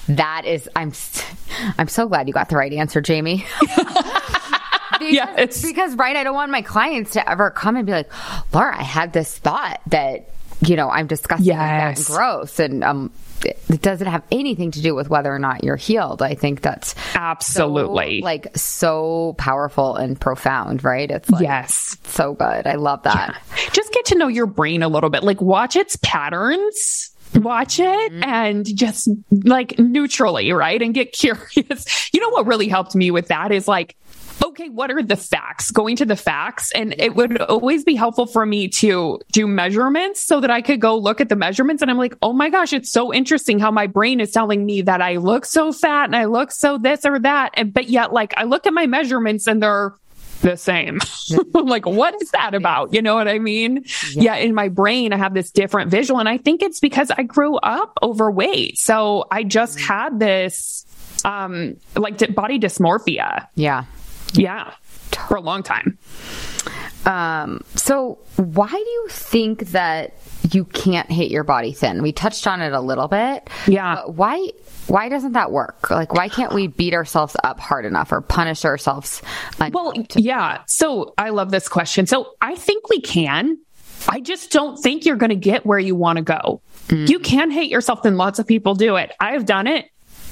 [0.08, 0.93] And that is, I'm,
[1.78, 3.46] I'm so glad you got the right answer, Jamie.
[5.12, 6.16] because, yeah, it's because right.
[6.16, 8.12] I don't want my clients to ever come and be like,
[8.54, 10.30] Laura, I had this thought that
[10.62, 12.08] you know I'm disgusting yes.
[12.08, 13.12] gross, and um,
[13.46, 16.22] it doesn't have anything to do with whether or not you're healed.
[16.22, 21.10] I think that's absolutely so, like so powerful and profound, right?
[21.10, 22.68] It's like, yes, so good.
[22.68, 23.42] I love that.
[23.58, 23.70] Yeah.
[23.72, 28.12] Just get to know your brain a little bit, like watch its patterns watch it
[28.12, 28.24] mm-hmm.
[28.24, 30.82] and just like neutrally, right?
[30.82, 32.10] And get curious.
[32.13, 33.96] You know what really helped me with that is like
[34.44, 35.72] okay, what are the facts?
[35.72, 36.72] Going to the facts.
[36.72, 40.82] And it would always be helpful for me to do measurements so that I could
[40.82, 41.82] go look at the measurements.
[41.82, 44.82] And I'm like, oh my gosh, it's so interesting how my brain is telling me
[44.82, 47.52] that I look so fat and I look so this or that.
[47.56, 49.94] And, but yet, like, I look at my measurements and they're,
[50.42, 51.00] the same.
[51.54, 52.94] like, what is that about?
[52.94, 53.86] You know what I mean?
[54.14, 54.24] Yeah.
[54.24, 54.36] yeah.
[54.36, 56.20] In my brain, I have this different visual.
[56.20, 58.78] And I think it's because I grew up overweight.
[58.78, 59.88] So I just mm.
[59.88, 60.86] had this,
[61.24, 63.48] um, like body dysmorphia.
[63.56, 63.86] Yeah.
[64.34, 64.74] Yeah,
[65.28, 65.98] for a long time.
[67.06, 70.13] Um, so why do you think that
[70.52, 72.02] you can't hate your body thin?
[72.02, 73.50] We touched on it a little bit.
[73.67, 74.06] Yeah.
[74.06, 74.50] why
[74.88, 75.89] why doesn't that work?
[75.89, 79.22] Like why can't we beat ourselves up hard enough or punish ourselves?
[79.72, 80.62] Well, yeah.
[80.67, 82.06] So I love this question.
[82.06, 83.58] So I think we can
[84.08, 86.62] I just don't think you're going to get where you want to go.
[86.88, 87.10] Mm.
[87.10, 89.12] You can hate yourself, and lots of people do it.
[89.19, 89.86] I've done it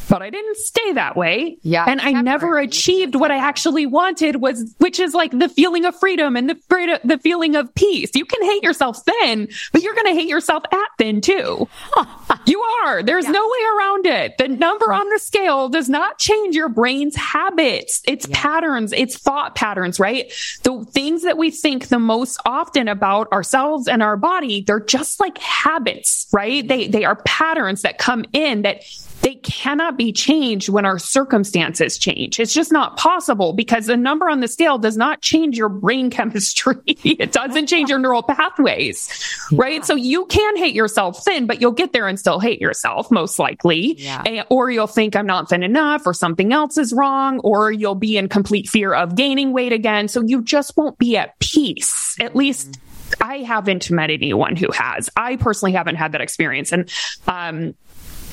[0.09, 1.57] but I didn't stay that way.
[1.61, 1.85] Yeah.
[1.87, 5.97] And I never achieved what I actually wanted was, which is like the feeling of
[5.99, 8.11] freedom and the, the feeling of peace.
[8.13, 11.67] You can hate yourself thin, but you're going to hate yourself at thin too.
[12.45, 13.03] you are.
[13.03, 13.31] There's yeah.
[13.31, 14.37] no way around it.
[14.37, 18.01] The number on the scale does not change your brain's habits.
[18.05, 18.41] It's yeah.
[18.41, 18.93] patterns.
[18.93, 20.31] It's thought patterns, right?
[20.63, 25.19] The things that we think the most often about ourselves and our body, they're just
[25.19, 26.67] like habits, right?
[26.67, 28.83] They, they are patterns that come in that
[29.21, 32.39] they cannot be changed when our circumstances change.
[32.39, 36.10] It's just not possible because the number on the scale does not change your brain
[36.12, 36.75] chemistry.
[36.86, 39.10] it doesn't change your neural pathways,
[39.51, 39.86] right?
[39.86, 43.39] So you can hate yourself thin, but you'll get there and still hate yourself most
[43.39, 43.99] likely.
[43.99, 44.43] Yeah.
[44.49, 48.17] Or you'll think I'm not thin enough or something else is wrong, or you'll be
[48.17, 50.07] in complete fear of gaining weight again.
[50.07, 52.15] So you just won't be at peace.
[52.19, 52.79] At least
[53.19, 55.10] I haven't met anyone who has.
[55.15, 56.71] I personally haven't had that experience.
[56.71, 56.89] And,
[57.27, 57.75] um,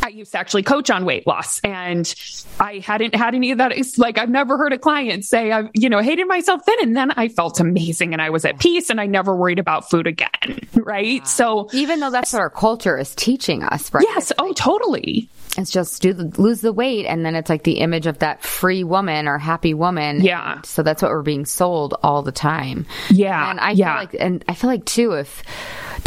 [0.09, 2.14] I used to actually coach on weight loss and
[2.59, 3.73] I hadn't had any of that.
[3.73, 6.77] It's like, I've never heard a client say, I've, you know, hated myself then.
[6.81, 9.90] And then I felt amazing and I was at peace and I never worried about
[9.90, 10.61] food again.
[10.88, 11.27] Right.
[11.27, 14.03] So even though that's what our culture is teaching us, right?
[14.09, 14.33] Yes.
[14.38, 15.29] oh, totally.
[15.59, 17.05] It's just do the, lose the weight.
[17.05, 20.23] And then it's like the image of that free woman or happy woman.
[20.23, 20.55] Yeah.
[20.55, 22.87] And so that's what we're being sold all the time.
[23.11, 23.51] Yeah.
[23.51, 23.92] And I yeah.
[23.92, 25.42] feel like, and I feel like too, if,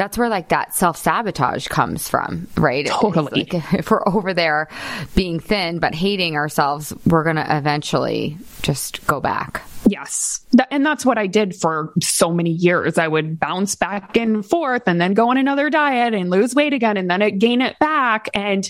[0.02, 2.88] that's where like that self sabotage comes from, right?
[2.88, 3.48] Totally.
[3.52, 4.68] Like if we're over there
[5.14, 9.62] being thin but hating ourselves, we're going to eventually just go back.
[9.86, 10.44] Yes.
[10.72, 12.98] and that's what I did for so many years.
[12.98, 16.74] I would bounce back and forth and then go on another diet and lose weight
[16.74, 18.28] again and then it, gain it back.
[18.34, 18.68] And,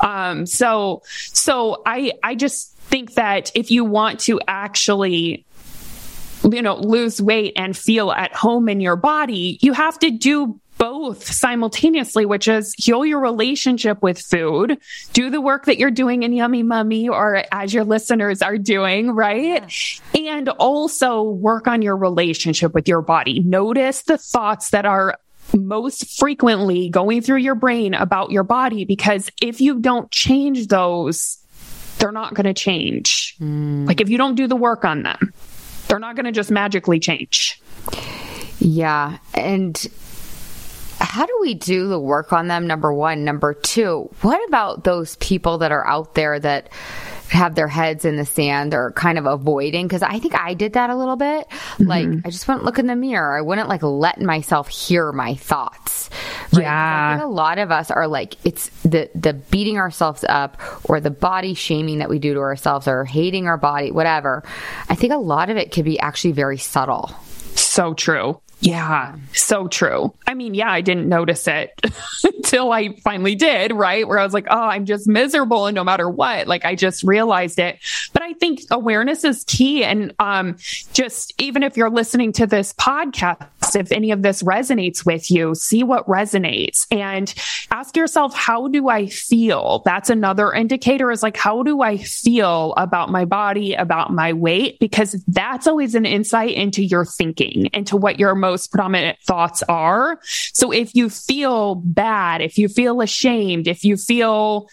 [0.00, 5.46] um, so, so I, I just think that if you want to actually
[6.50, 10.58] you know, lose weight and feel at home in your body, you have to do
[10.82, 14.76] both simultaneously, which is heal your relationship with food,
[15.12, 19.12] do the work that you're doing in Yummy Mummy or as your listeners are doing,
[19.12, 19.62] right?
[20.12, 20.20] Yeah.
[20.34, 23.38] And also work on your relationship with your body.
[23.38, 25.20] Notice the thoughts that are
[25.56, 31.38] most frequently going through your brain about your body, because if you don't change those,
[31.98, 33.36] they're not going to change.
[33.38, 33.86] Mm.
[33.86, 35.32] Like if you don't do the work on them,
[35.86, 37.62] they're not going to just magically change.
[38.58, 39.18] Yeah.
[39.34, 39.80] And
[41.02, 42.66] how do we do the work on them?
[42.66, 43.24] Number one.
[43.24, 46.70] Number two, what about those people that are out there that
[47.28, 49.86] have their heads in the sand or kind of avoiding?
[49.86, 51.48] Because I think I did that a little bit.
[51.48, 51.84] Mm-hmm.
[51.84, 53.36] Like, I just wouldn't look in the mirror.
[53.36, 56.10] I wouldn't like let myself hear my thoughts.
[56.52, 56.62] Right?
[56.62, 57.10] Yeah.
[57.14, 61.00] I think a lot of us are like, it's the, the beating ourselves up or
[61.00, 64.44] the body shaming that we do to ourselves or hating our body, whatever.
[64.88, 67.10] I think a lot of it could be actually very subtle.
[67.54, 68.40] So true.
[68.62, 70.14] Yeah, so true.
[70.24, 71.72] I mean, yeah, I didn't notice it
[72.24, 74.06] until I finally did, right?
[74.06, 77.02] Where I was like, oh, I'm just miserable and no matter what, like I just
[77.02, 77.80] realized it.
[78.12, 79.82] But I think awareness is key.
[79.82, 80.56] And um,
[80.92, 85.54] just even if you're listening to this podcast, if any of this resonates with you,
[85.54, 87.32] see what resonates and
[87.70, 89.82] ask yourself, how do I feel?
[89.84, 94.78] That's another indicator is like, how do I feel about my body, about my weight?
[94.78, 100.20] Because that's always an insight into your thinking, into what your most predominant thoughts are.
[100.52, 104.68] So if you feel bad, if you feel ashamed, if you feel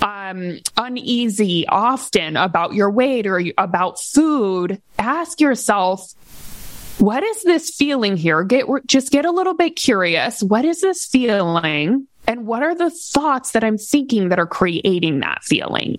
[0.00, 6.14] um, uneasy often about your weight or about food, ask yourself,
[6.98, 8.42] what is this feeling here?
[8.42, 10.42] Get just get a little bit curious.
[10.42, 12.06] What is this feeling?
[12.26, 15.96] And what are the thoughts that I'm thinking that are creating that feeling?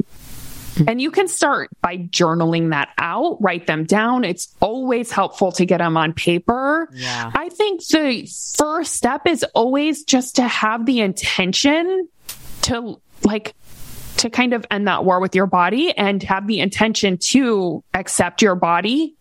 [0.88, 4.23] And you can start by journaling that out, write them down.
[4.23, 6.88] It's always helpful to get them on paper.
[6.93, 7.31] Yeah.
[7.33, 12.07] I think the first step is always just to have the intention
[12.62, 13.55] to like
[14.17, 18.41] to kind of end that war with your body and have the intention to accept
[18.41, 19.15] your body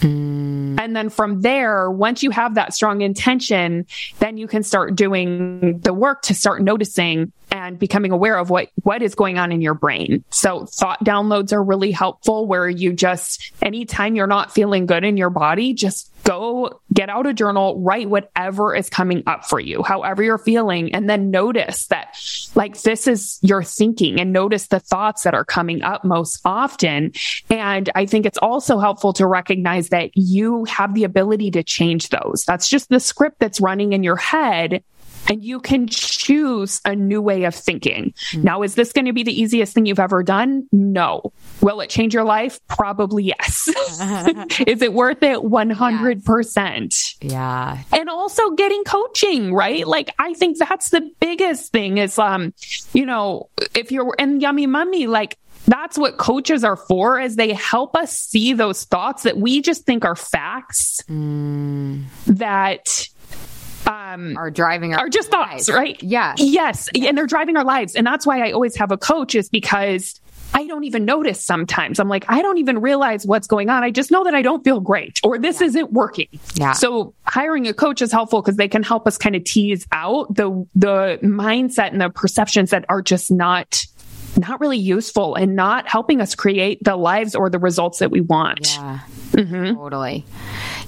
[0.00, 0.33] Mm.
[0.78, 3.86] And then from there, once you have that strong intention,
[4.18, 8.70] then you can start doing the work to start noticing and becoming aware of what,
[8.82, 10.24] what is going on in your brain.
[10.30, 15.16] So thought downloads are really helpful where you just, anytime you're not feeling good in
[15.16, 19.82] your body, just go get out a journal, write whatever is coming up for you,
[19.82, 22.16] however you're feeling, and then notice that
[22.54, 27.12] like this is your thinking and notice the thoughts that are coming up most often.
[27.50, 32.08] And I think it's also helpful to recognize that you have the ability to change
[32.08, 32.44] those.
[32.46, 34.82] That's just the script that's running in your head
[35.28, 38.12] and you can choose a new way of thinking.
[38.30, 38.42] Mm-hmm.
[38.42, 40.68] Now, is this going to be the easiest thing you've ever done?
[40.72, 41.32] No.
[41.60, 42.60] Will it change your life?
[42.68, 43.68] Probably yes.
[44.66, 45.38] is it worth it?
[45.38, 46.64] 100%.
[46.66, 47.16] Yes.
[47.20, 47.78] Yeah.
[47.92, 49.86] And also getting coaching, right?
[49.86, 52.54] Like, I think that's the biggest thing is, um,
[52.92, 57.52] you know, if you're in Yummy Mummy, like, that's what coaches are for is they
[57.54, 62.04] help us see those thoughts that we just think are facts mm.
[62.26, 63.08] that
[63.86, 65.66] um, are driving our are just lives.
[65.66, 66.02] thoughts, right?
[66.02, 66.34] Yeah.
[66.38, 66.88] Yes.
[66.94, 67.08] yes.
[67.08, 67.94] And they're driving our lives.
[67.94, 70.20] And that's why I always have a coach is because
[70.54, 71.98] I don't even notice sometimes.
[71.98, 73.82] I'm like, I don't even realize what's going on.
[73.82, 75.66] I just know that I don't feel great or this yeah.
[75.66, 76.28] isn't working.
[76.54, 76.72] Yeah.
[76.72, 80.32] So hiring a coach is helpful because they can help us kind of tease out
[80.34, 83.84] the, the mindset and the perceptions that are just not
[84.36, 88.20] not really useful and not helping us create the lives or the results that we
[88.20, 88.74] want.
[88.74, 89.00] Yeah.
[89.34, 89.74] Mm-hmm.
[89.74, 90.24] Totally.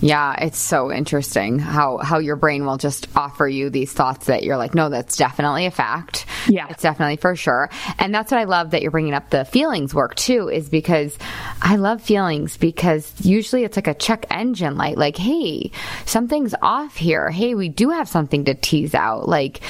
[0.00, 4.44] Yeah, it's so interesting how how your brain will just offer you these thoughts that
[4.44, 6.26] you're like, no, that's definitely a fact.
[6.46, 7.70] Yeah, it's definitely for sure.
[7.98, 11.18] And that's what I love that you're bringing up the feelings work too, is because
[11.60, 15.72] I love feelings because usually it's like a check engine light, like, hey,
[16.04, 17.30] something's off here.
[17.30, 19.28] Hey, we do have something to tease out.
[19.28, 19.60] Like,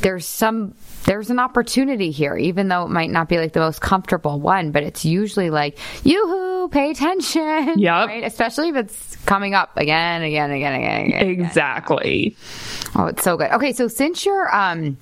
[0.00, 0.74] there's some
[1.06, 4.72] there's an opportunity here, even though it might not be like the most comfortable one,
[4.72, 7.78] but it's usually like, yoo-hoo, pay attention.
[7.78, 8.04] Yeah.
[8.04, 8.24] Right?
[8.24, 11.28] Especially if it's coming up again, again, again, again, again.
[11.28, 12.36] Exactly.
[12.80, 12.92] Again.
[12.96, 13.50] Oh, it's so good.
[13.52, 13.72] Okay.
[13.72, 14.98] So since you're, um,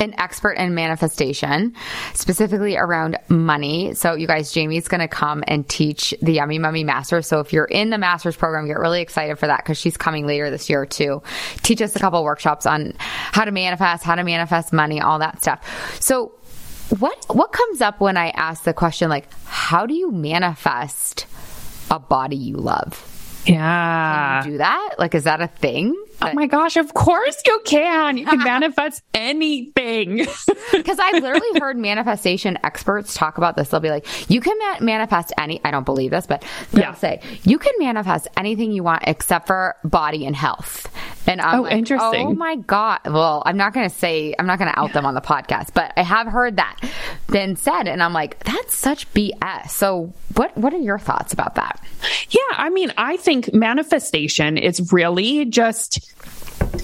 [0.00, 1.74] an expert in manifestation,
[2.14, 3.94] specifically around money.
[3.94, 7.22] So, you guys, Jamie's going to come and teach the Yummy Mummy Master.
[7.22, 10.26] So, if you're in the Masters program, get really excited for that because she's coming
[10.26, 11.22] later this year to
[11.62, 15.42] teach us a couple workshops on how to manifest, how to manifest money, all that
[15.42, 16.00] stuff.
[16.00, 16.32] So,
[16.98, 21.26] what what comes up when I ask the question like, how do you manifest
[21.90, 23.09] a body you love?
[23.46, 24.40] Yeah.
[24.42, 24.94] Can you do that?
[24.98, 25.94] Like, is that a thing?
[26.22, 28.18] Oh my gosh, of course you can.
[28.18, 30.26] You can manifest anything.
[30.72, 33.68] Because I've literally heard manifestation experts talk about this.
[33.68, 36.94] They'll be like, you can ma- manifest any, I don't believe this, but they'll yeah.
[36.94, 40.88] say, you can manifest anything you want except for body and health.
[41.26, 42.26] And I'm oh, like, oh interesting.
[42.28, 43.00] oh my God.
[43.04, 44.94] Well, I'm not going to say, I'm not going to out yeah.
[44.94, 46.76] them on the podcast, but I have heard that
[47.28, 47.88] been said.
[47.88, 49.70] And I'm like, that's such BS.
[49.70, 51.84] So what, what are your thoughts about that?
[52.30, 52.40] Yeah.
[52.52, 56.12] I mean, I think manifestation is really just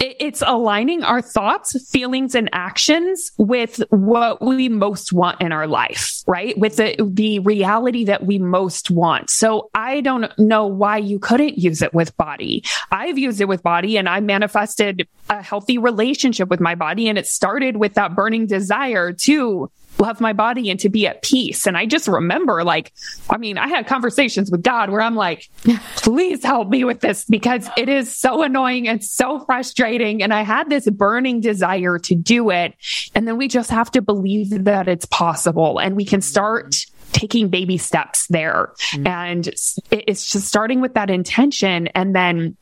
[0.00, 6.22] it's aligning our thoughts, feelings, and actions with what we most want in our life,
[6.26, 6.56] right?
[6.58, 9.30] With the, the reality that we most want.
[9.30, 12.64] So I don't know why you couldn't use it with body.
[12.90, 17.08] I've used it with body and I manifested a healthy relationship with my body.
[17.08, 21.22] And it started with that burning desire to love my body and to be at
[21.22, 21.66] peace.
[21.66, 22.92] And I just remember, like,
[23.30, 25.48] I mean, I had conversations with God where I'm like,
[25.96, 30.22] please help me with this because it is so annoying and so frustrating.
[30.22, 32.74] And I had this burning desire to do it.
[33.14, 36.76] And then we just have to believe that it's possible and we can start
[37.12, 38.72] taking baby steps there.
[38.92, 39.06] Mm-hmm.
[39.06, 39.46] And
[39.90, 41.88] it's just starting with that intention.
[41.88, 42.56] And then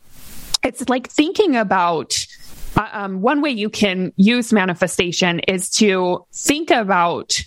[0.62, 2.26] it's like thinking about,
[2.76, 7.40] um, one way you can use manifestation is to think about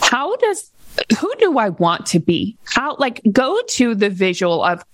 [0.00, 0.70] how does
[1.18, 2.56] who do I want to be?
[2.64, 4.84] How like go to the visual of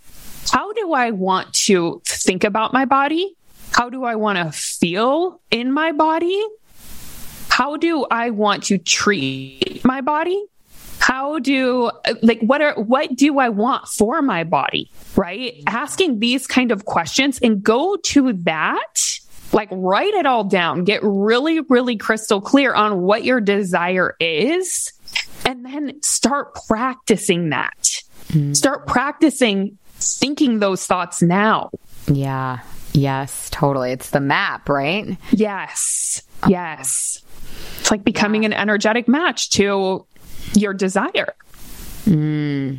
[0.50, 3.36] how do I want to think about my body?
[3.72, 6.42] How do I want to feel in my body?
[7.48, 10.42] How do I want to treat my body?
[10.98, 11.90] How do
[12.22, 14.90] like what are what do I want for my body?
[15.16, 15.62] Right?
[15.66, 19.20] Asking these kind of questions and go to that
[19.52, 24.92] like write it all down, get really, really crystal clear on what your desire is,
[25.44, 28.02] and then start practicing that.
[28.28, 28.56] Mm.
[28.56, 31.70] Start practicing thinking those thoughts now.
[32.06, 32.60] Yeah.
[32.92, 33.92] Yes, totally.
[33.92, 35.16] It's the map, right?
[35.30, 36.22] Yes.
[36.48, 37.22] Yes.
[37.80, 38.48] It's like becoming yeah.
[38.48, 40.06] an energetic match to
[40.54, 41.34] your desire.
[42.04, 42.78] Mm.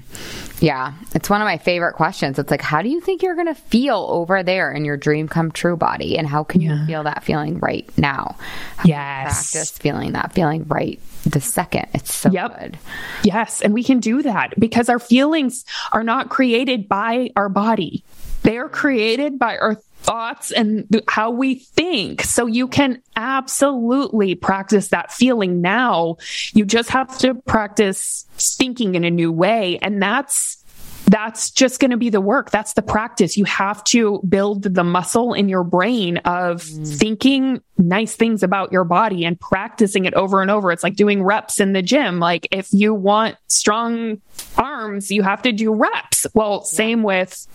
[0.61, 2.37] Yeah, it's one of my favorite questions.
[2.37, 5.27] It's like, how do you think you're going to feel over there in your dream
[5.27, 6.17] come true body?
[6.17, 6.81] And how can yeah.
[6.81, 8.35] you feel that feeling right now?
[8.77, 9.51] How yes.
[9.51, 11.87] Practice feeling that feeling right the second.
[11.93, 12.59] It's so yep.
[12.59, 12.79] good.
[13.23, 13.61] Yes.
[13.61, 18.03] And we can do that because our feelings are not created by our body.
[18.43, 22.23] They are created by our thoughts and how we think.
[22.23, 26.17] So you can absolutely practice that feeling now.
[26.53, 29.77] You just have to practice thinking in a new way.
[29.81, 30.57] And that's,
[31.05, 32.51] that's just going to be the work.
[32.51, 33.37] That's the practice.
[33.37, 36.97] You have to build the muscle in your brain of mm.
[36.97, 40.71] thinking nice things about your body and practicing it over and over.
[40.71, 42.19] It's like doing reps in the gym.
[42.19, 44.21] Like if you want strong
[44.57, 46.27] arms, you have to do reps.
[46.33, 47.47] Well, same with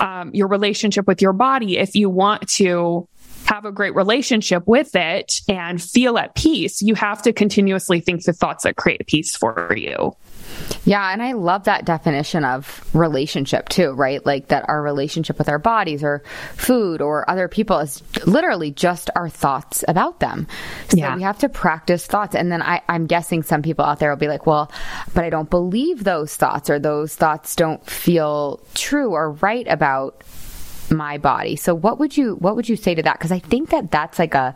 [0.00, 3.08] um, your relationship with your body if you want to
[3.44, 8.24] have a great relationship with it and feel at peace, you have to continuously think
[8.24, 10.14] the thoughts that create peace for you.
[10.84, 14.24] Yeah, and I love that definition of relationship too, right?
[14.24, 16.22] Like that our relationship with our bodies or
[16.56, 20.46] food or other people is literally just our thoughts about them.
[20.88, 21.16] So yeah.
[21.16, 22.34] we have to practice thoughts.
[22.34, 24.70] And then I, I'm guessing some people out there will be like, well,
[25.14, 30.22] but I don't believe those thoughts or those thoughts don't feel true or right about
[30.90, 31.56] my body.
[31.56, 33.18] So what would you what would you say to that?
[33.18, 34.54] Because I think that that's like a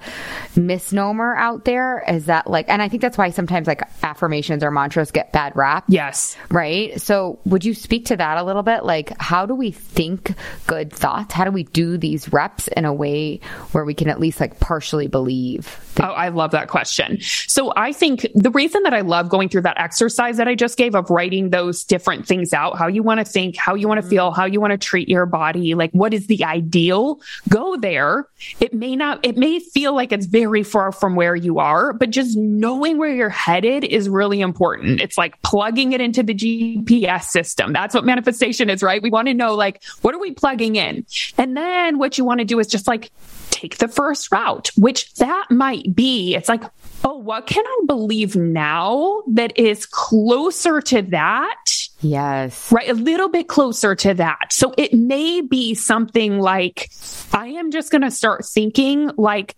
[0.57, 2.05] misnomer out there.
[2.09, 5.55] Is that like, and I think that's why sometimes like affirmations or mantras get bad
[5.57, 5.85] rap.
[5.89, 6.37] Yes.
[6.51, 7.01] Right.
[7.01, 8.85] So would you speak to that a little bit?
[8.85, 10.35] Like, how do we think
[10.67, 11.35] good thoughts?
[11.35, 13.41] How do we do these reps in a way
[13.73, 15.81] where we can at least like partially believe?
[16.01, 17.21] Oh, I love that question.
[17.21, 20.77] So I think the reason that I love going through that exercise that I just
[20.77, 23.99] gave of writing those different things out, how you want to think, how you want
[23.99, 24.11] to mm-hmm.
[24.11, 28.29] feel, how you want to treat your body, like what is the ideal, go there.
[28.61, 32.11] It may not, it may feel like it's very far from where you are, but
[32.11, 35.01] just knowing where you're headed is really important.
[35.01, 37.73] It's like plugging it into the GPS system.
[37.73, 39.03] That's what manifestation is, right?
[39.03, 41.07] We want to know, like, what are we plugging in?
[41.39, 43.11] And then what you want to do is just like
[43.51, 46.65] take the first route, which that might be, it's like,
[47.05, 51.84] oh, what can I believe now that is closer to that?
[52.05, 52.71] Yes.
[52.71, 52.89] Right.
[52.89, 54.53] A little bit closer to that.
[54.53, 56.91] So it may be something like,
[57.33, 59.57] I am just going to start thinking like,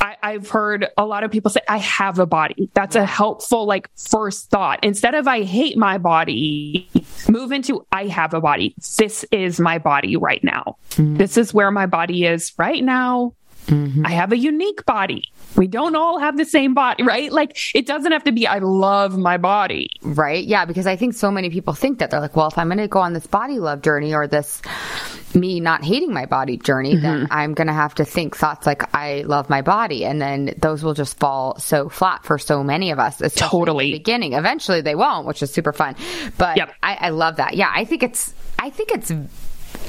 [0.00, 2.70] I, have heard a lot of people say, I have a body.
[2.74, 4.82] That's a helpful, like, first thought.
[4.82, 6.88] Instead of I hate my body,
[7.28, 8.74] move into I have a body.
[8.96, 10.78] This is my body right now.
[10.92, 11.16] Mm-hmm.
[11.16, 13.34] This is where my body is right now.
[13.66, 14.06] Mm-hmm.
[14.06, 15.30] I have a unique body.
[15.56, 17.30] We don't all have the same body, right?
[17.30, 19.90] Like it doesn't have to be, I love my body.
[20.02, 20.44] Right.
[20.44, 20.64] Yeah.
[20.64, 22.88] Because I think so many people think that they're like, well, if I'm going to
[22.88, 24.62] go on this body love journey or this
[25.34, 27.02] me not hating my body journey, mm-hmm.
[27.02, 30.04] then I'm going to have to think thoughts like I love my body.
[30.04, 33.18] And then those will just fall so flat for so many of us.
[33.36, 33.86] Totally.
[33.86, 34.32] The beginning.
[34.34, 35.96] Eventually they won't, which is super fun.
[36.38, 36.74] But yep.
[36.82, 37.54] I, I love that.
[37.54, 37.70] Yeah.
[37.74, 39.12] I think it's, I think it's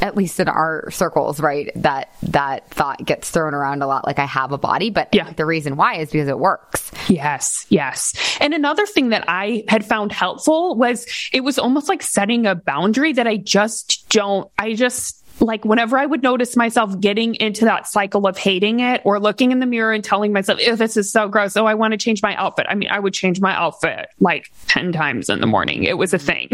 [0.01, 1.71] at least in our circles, right?
[1.75, 5.31] That that thought gets thrown around a lot like I have a body, but yeah.
[5.31, 6.91] the reason why is because it works.
[7.07, 8.13] Yes, yes.
[8.39, 12.55] And another thing that I had found helpful was it was almost like setting a
[12.55, 17.65] boundary that I just don't I just like whenever I would notice myself getting into
[17.65, 20.97] that cycle of hating it or looking in the mirror and telling myself, oh, this
[20.97, 21.57] is so gross.
[21.57, 22.67] Oh, I want to change my outfit.
[22.69, 25.83] I mean, I would change my outfit like 10 times in the morning.
[25.83, 26.49] It was a thing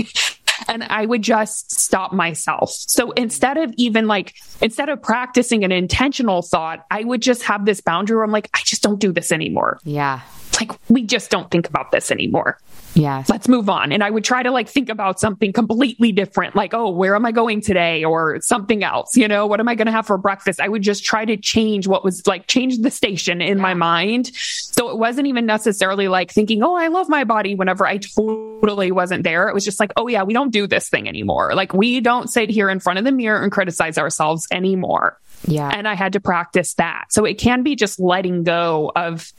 [0.67, 2.71] and I would just stop myself.
[2.71, 7.65] So instead of even like, instead of practicing an intentional thought, I would just have
[7.65, 9.79] this boundary where I'm like, I just don't do this anymore.
[9.83, 10.21] Yeah.
[10.59, 12.59] Like, we just don't think about this anymore.
[12.93, 13.29] Yes.
[13.29, 13.91] Let's move on.
[13.91, 17.25] And I would try to like think about something completely different, like, oh, where am
[17.25, 18.03] I going today?
[18.03, 20.59] Or something else, you know, what am I going to have for breakfast?
[20.59, 23.61] I would just try to change what was like, change the station in yeah.
[23.61, 24.31] my mind.
[24.35, 28.91] So it wasn't even necessarily like thinking, oh, I love my body whenever I totally
[28.91, 29.47] wasn't there.
[29.47, 31.53] It was just like, oh, yeah, we don't do this thing anymore.
[31.53, 35.19] Like, we don't sit here in front of the mirror and criticize ourselves anymore.
[35.45, 35.69] Yeah.
[35.69, 37.05] And I had to practice that.
[37.09, 39.31] So it can be just letting go of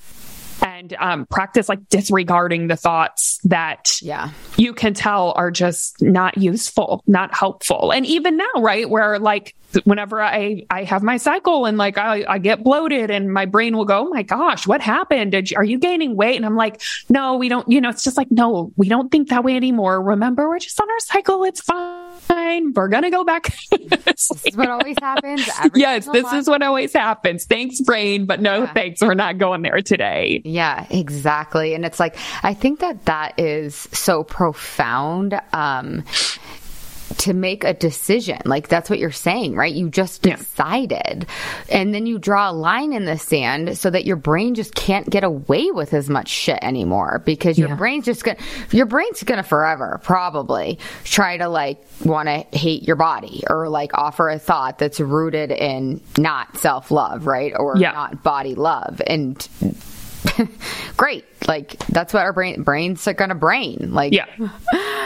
[0.62, 6.36] and um, practice like disregarding the thoughts that yeah you can tell are just not
[6.38, 9.54] useful not helpful and even now right where like
[9.84, 13.76] whenever I I have my cycle and like I, I get bloated and my brain
[13.76, 15.34] will go, oh my gosh, what happened?
[15.34, 16.36] You, are you gaining weight?
[16.36, 17.68] And I'm like, no, we don't.
[17.70, 20.02] You know, it's just like no, we don't think that way anymore.
[20.02, 21.44] Remember, we're just on our cycle.
[21.44, 21.97] It's fine.
[22.74, 23.54] We're gonna go back.
[24.04, 25.48] this is what always happens.
[25.74, 26.36] yes, this month.
[26.36, 27.44] is what always happens.
[27.44, 28.72] Thanks, brain, but no, yeah.
[28.72, 29.00] thanks.
[29.00, 30.42] We're not going there today.
[30.44, 31.74] Yeah, exactly.
[31.74, 35.40] And it's like I think that that is so profound.
[35.52, 36.04] Um,
[37.16, 38.38] to make a decision.
[38.44, 39.72] Like that's what you're saying, right?
[39.72, 41.26] You just decided.
[41.68, 41.78] Yeah.
[41.78, 45.08] And then you draw a line in the sand so that your brain just can't
[45.08, 47.76] get away with as much shit anymore because your yeah.
[47.76, 48.38] brain's just gonna,
[48.70, 53.94] your brain's gonna forever probably try to like want to hate your body or like
[53.94, 57.52] offer a thought that's rooted in not self love, right?
[57.56, 57.92] Or yeah.
[57.92, 59.00] not body love.
[59.06, 59.46] And
[60.96, 61.24] great.
[61.46, 63.90] Like that's what our brain brains are gonna brain.
[63.92, 64.26] Like, yeah.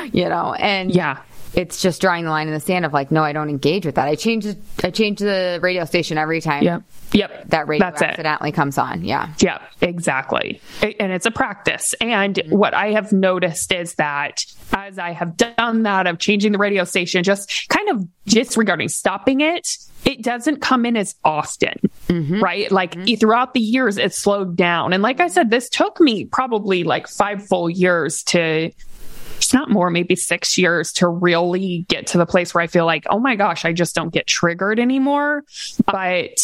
[0.12, 1.22] you know, and yeah
[1.54, 3.96] it's just drawing the line in the sand of like, no, I don't engage with
[3.96, 4.08] that.
[4.08, 4.46] I change
[4.82, 6.62] I change the radio station every time.
[6.62, 6.82] Yep.
[7.12, 7.48] Yep.
[7.48, 8.52] That radio That's accidentally it.
[8.52, 9.04] comes on.
[9.04, 9.32] Yeah.
[9.38, 10.60] Yeah, exactly.
[10.82, 11.94] And it's a practice.
[12.00, 12.56] And mm-hmm.
[12.56, 16.84] what I have noticed is that as I have done that of changing the radio
[16.84, 21.74] station, just kind of disregarding, stopping it, it doesn't come in as often,
[22.08, 22.42] mm-hmm.
[22.42, 22.72] right?
[22.72, 23.14] Like mm-hmm.
[23.16, 24.92] throughout the years, it slowed down.
[24.92, 28.70] And like I said, this took me probably like five full years to
[29.50, 33.06] not more, maybe six years to really get to the place where I feel like,
[33.08, 35.44] oh my gosh, I just don't get triggered anymore.
[35.86, 36.36] But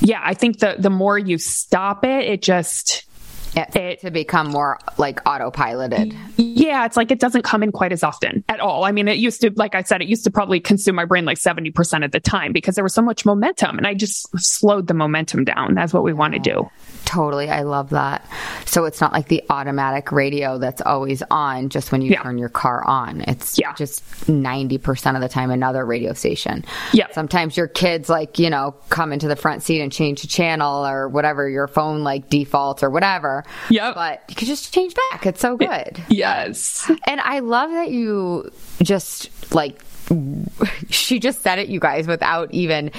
[0.00, 3.06] yeah, I think the the more you stop it, it just
[3.54, 6.16] it, to become more like autopiloted.
[6.36, 8.84] Yeah, it's like it doesn't come in quite as often at all.
[8.84, 11.24] I mean, it used to, like I said, it used to probably consume my brain
[11.24, 14.86] like 70% of the time because there was so much momentum and I just slowed
[14.86, 15.74] the momentum down.
[15.74, 16.70] That's what we want to do.
[17.04, 17.50] Totally.
[17.50, 18.26] I love that.
[18.64, 22.22] So it's not like the automatic radio that's always on just when you yeah.
[22.22, 23.22] turn your car on.
[23.22, 23.74] It's yeah.
[23.74, 26.64] just 90% of the time another radio station.
[26.92, 27.10] Yeah.
[27.12, 30.86] Sometimes your kids like, you know, come into the front seat and change the channel
[30.86, 33.41] or whatever, your phone like defaults or whatever.
[33.70, 33.92] Yeah.
[33.94, 35.26] But you can just change back.
[35.26, 36.02] It's so good.
[36.08, 36.90] Yes.
[37.06, 39.82] And I love that you just like
[40.90, 42.90] she just said it, you guys, without even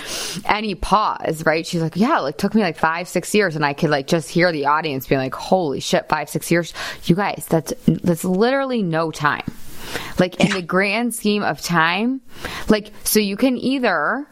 [0.45, 1.65] any pause, right?
[1.65, 4.29] She's like, yeah, like took me like five, six years, and I could like just
[4.29, 6.73] hear the audience being like, holy shit, five, six years,
[7.05, 9.45] you guys, that's that's literally no time.
[10.17, 10.55] Like in yeah.
[10.55, 12.21] the grand scheme of time,
[12.69, 14.27] like so you can either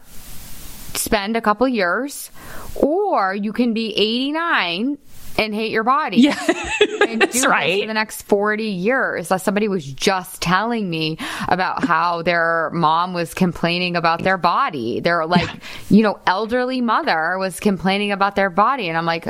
[0.94, 2.32] spend a couple years
[2.76, 4.98] or you can be 89
[5.38, 6.18] and hate your body.
[6.18, 6.36] Yeah.
[7.16, 7.82] That's right.
[7.82, 9.32] For the next 40 years.
[9.42, 11.18] Somebody was just telling me
[11.48, 15.00] about how their mom was complaining about their body.
[15.00, 15.50] Their like,
[15.90, 18.88] you know, elderly mother was complaining about their body.
[18.88, 19.28] And I'm like,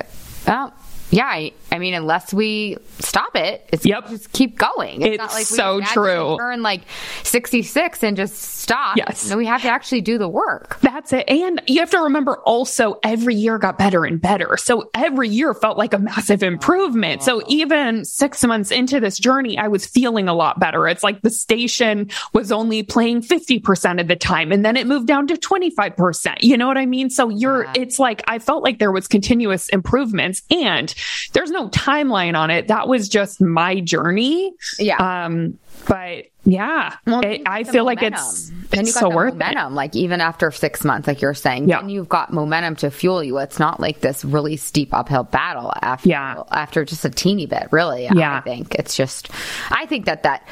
[0.48, 0.74] oh,
[1.12, 4.08] yeah, I, I, mean, unless we stop it, it's yep.
[4.08, 5.02] just keep going.
[5.02, 6.38] It's, it's not like so true.
[6.40, 6.82] Turn like
[7.24, 8.96] 66 and just stop.
[8.96, 9.30] Yes.
[9.30, 10.80] No, we have to actually do the work.
[10.80, 11.30] That's it.
[11.30, 14.56] And you have to remember also every year got better and better.
[14.56, 17.24] So every year felt like a massive improvement.
[17.24, 20.88] So even six months into this journey, I was feeling a lot better.
[20.88, 25.08] It's like the station was only playing 50% of the time and then it moved
[25.08, 26.38] down to 25%.
[26.40, 27.10] You know what I mean?
[27.10, 27.74] So you're, yeah.
[27.76, 30.94] it's like, I felt like there was continuous improvements and
[31.34, 32.68] there's no timeline on it.
[32.68, 34.54] That was just my journey.
[34.80, 35.26] Yeah.
[35.26, 39.74] Um, but yeah, well, it, I feel like it's, got so worth momentum.
[39.74, 39.76] It.
[39.76, 41.86] Like even after six months, like you're saying, yeah.
[41.86, 43.38] you've got momentum to fuel you.
[43.40, 46.44] It's not like this really steep uphill battle after, yeah.
[46.52, 48.08] after just a teeny bit, really.
[48.12, 48.38] Yeah.
[48.38, 49.30] I think it's just,
[49.70, 50.48] I think that that,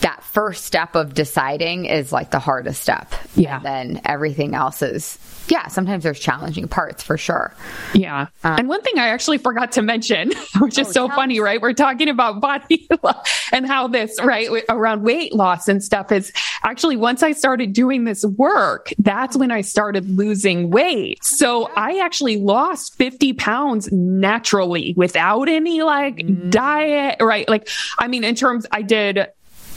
[0.00, 3.12] that first step of deciding is like the hardest step.
[3.34, 3.56] Yeah.
[3.56, 5.18] And then everything else is
[5.48, 7.54] yeah, sometimes there's challenging parts for sure.
[7.92, 8.28] Yeah.
[8.42, 11.60] Um, and one thing I actually forgot to mention, which is oh, so funny, right?
[11.60, 12.88] We're talking about body
[13.52, 16.32] and how this, right, around weight loss and stuff is
[16.62, 21.22] actually once I started doing this work, that's when I started losing weight.
[21.24, 26.50] So I actually lost 50 pounds naturally without any like mm.
[26.50, 27.48] diet, right?
[27.48, 27.68] Like,
[27.98, 29.26] I mean, in terms, I did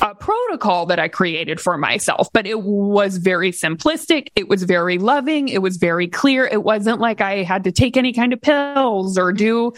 [0.01, 4.29] a protocol that I created for myself, but it was very simplistic.
[4.35, 5.49] It was very loving.
[5.49, 6.45] It was very clear.
[6.45, 9.73] It wasn't like I had to take any kind of pills or do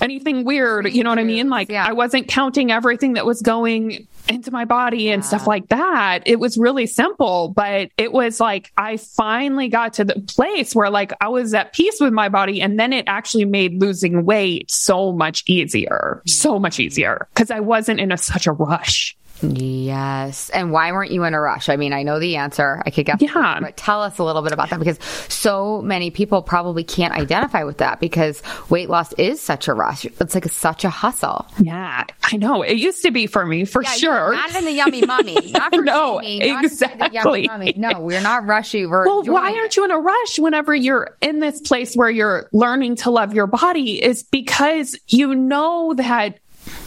[0.00, 0.92] anything weird.
[0.92, 1.48] You know what I mean?
[1.48, 1.86] Like yeah.
[1.86, 5.28] I wasn't counting everything that was going into my body and yeah.
[5.28, 6.22] stuff like that.
[6.26, 10.90] It was really simple, but it was like I finally got to the place where
[10.90, 14.70] like I was at peace with my body and then it actually made losing weight
[14.70, 16.22] so much easier.
[16.26, 16.84] So much mm.
[16.84, 19.16] easier because I wasn't in a, such a rush.
[19.42, 20.50] Yes.
[20.50, 21.68] And why weren't you in a rush?
[21.68, 22.82] I mean, I know the answer.
[22.84, 23.20] I could guess.
[23.20, 23.58] Yeah.
[23.60, 27.64] But tell us a little bit about that because so many people probably can't identify
[27.64, 30.04] with that because weight loss is such a rush.
[30.04, 31.46] It's like such a hustle.
[31.58, 32.04] Yeah.
[32.22, 32.62] I know.
[32.62, 34.32] It used to be for me, for yeah, sure.
[34.32, 35.52] Not in the yummy mummy.
[35.52, 37.48] Not for no, me, exactly.
[37.76, 38.86] No, we're not rushy.
[38.86, 42.48] We're well, why aren't you in a rush whenever you're in this place where you're
[42.52, 44.02] learning to love your body?
[44.02, 46.38] Is because you know that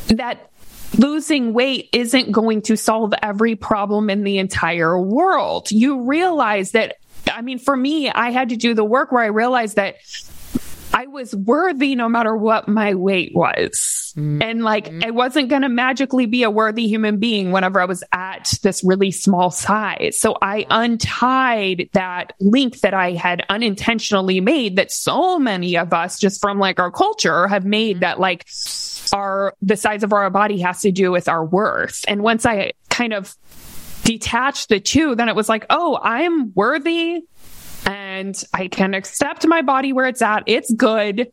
[0.07, 0.51] that
[0.97, 5.71] losing weight isn't going to solve every problem in the entire world.
[5.71, 6.97] You realize that,
[7.31, 9.95] I mean, for me, I had to do the work where I realized that
[10.95, 14.13] I was worthy no matter what my weight was.
[14.15, 14.43] Mm-hmm.
[14.43, 18.03] And like, I wasn't going to magically be a worthy human being whenever I was
[18.11, 20.19] at this really small size.
[20.19, 26.19] So I untied that link that I had unintentionally made that so many of us
[26.19, 28.01] just from like our culture have made mm-hmm.
[28.01, 28.45] that like
[29.11, 32.05] our, the size of our body has to do with our worth.
[32.07, 33.35] And once I kind of
[34.03, 37.21] detached the two, then it was like, oh, I'm worthy
[37.85, 40.43] and I can accept my body where it's at.
[40.45, 41.31] It's good.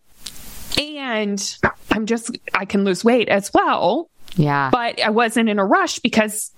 [0.79, 1.59] And
[1.91, 4.11] I'm just, I can lose weight as well.
[4.37, 4.71] Yeah.
[4.71, 6.53] But I wasn't in a rush because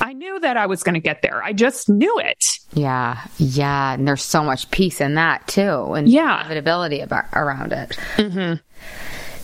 [0.00, 1.42] I knew that I was going to get there.
[1.42, 2.44] I just knew it.
[2.72, 3.20] Yeah.
[3.36, 3.92] Yeah.
[3.94, 5.92] And there's so much peace in that too.
[5.94, 6.40] And yeah.
[6.40, 7.90] inevitability about, around it.
[8.16, 8.54] Mm-hmm.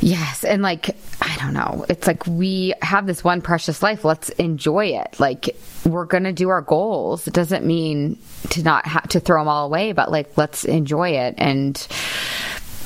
[0.01, 0.45] Yes.
[0.45, 1.87] And like, I don't know.
[1.89, 4.05] It's like we have this one precious life.
[4.05, 5.19] Let's enjoy it.
[5.19, 7.27] Like, we're going to do our goals.
[7.27, 8.19] It doesn't mean
[8.51, 11.35] to not have to throw them all away, but like, let's enjoy it.
[11.39, 11.87] And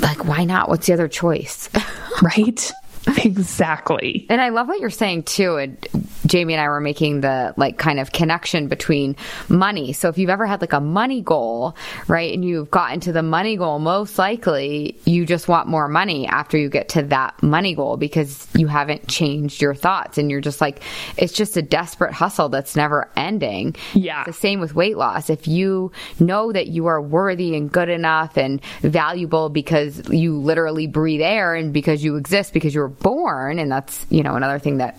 [0.01, 0.69] like, why not?
[0.69, 1.69] What's the other choice?
[2.23, 2.73] right.
[3.24, 4.26] Exactly.
[4.28, 5.57] And I love what you're saying too.
[5.57, 5.86] And
[6.26, 9.16] Jamie and I were making the like kind of connection between
[9.49, 9.92] money.
[9.92, 11.76] So if you've ever had like a money goal,
[12.07, 16.26] right, and you've gotten to the money goal, most likely you just want more money
[16.26, 20.40] after you get to that money goal because you haven't changed your thoughts and you're
[20.40, 20.82] just like,
[21.16, 23.74] it's just a desperate hustle that's never ending.
[23.94, 24.20] Yeah.
[24.20, 25.30] It's the same with weight loss.
[25.30, 30.86] If you know that you are worthy and good enough and valuable because you literally
[30.86, 34.59] breathe air and because you exist because you were born, and that's, you know, another
[34.59, 34.99] thing that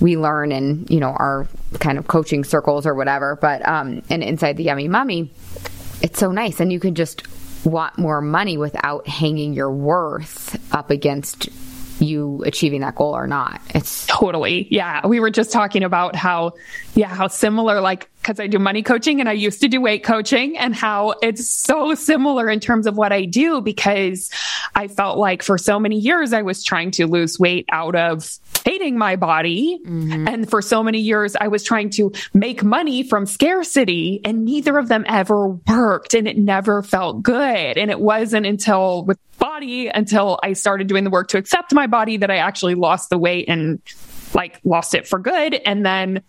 [0.00, 1.46] we learn in you know our
[1.78, 5.30] kind of coaching circles or whatever but um and inside the yummy mummy
[6.00, 7.22] it's so nice and you can just
[7.64, 11.48] want more money without hanging your worth up against
[12.00, 13.60] you achieving that goal or not.
[13.70, 14.66] It's totally.
[14.70, 15.06] Yeah.
[15.06, 16.54] We were just talking about how,
[16.94, 20.04] yeah, how similar, like, cause I do money coaching and I used to do weight
[20.04, 24.30] coaching and how it's so similar in terms of what I do because
[24.74, 28.38] I felt like for so many years I was trying to lose weight out of
[28.64, 29.78] hating my body.
[29.84, 30.28] Mm-hmm.
[30.28, 34.78] And for so many years I was trying to make money from scarcity and neither
[34.78, 37.76] of them ever worked and it never felt good.
[37.78, 41.88] And it wasn't until with body until I started doing the work to accept my
[41.88, 43.80] body that I actually lost the weight and
[44.34, 45.54] like lost it for good.
[45.54, 46.22] And then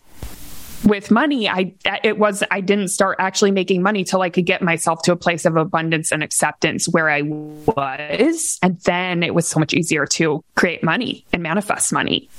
[0.84, 1.74] with money, I,
[2.04, 5.16] it was, I didn't start actually making money till I could get myself to a
[5.16, 8.60] place of abundance and acceptance where I was.
[8.62, 12.30] And then it was so much easier to create money and manifest money.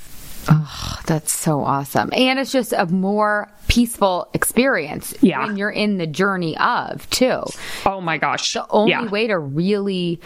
[0.49, 2.09] Oh, that's so awesome.
[2.13, 5.45] And it's just a more peaceful experience yeah.
[5.45, 7.43] when you're in the journey of, too.
[7.85, 8.53] Oh my gosh.
[8.53, 9.09] The only yeah.
[9.09, 10.19] way to really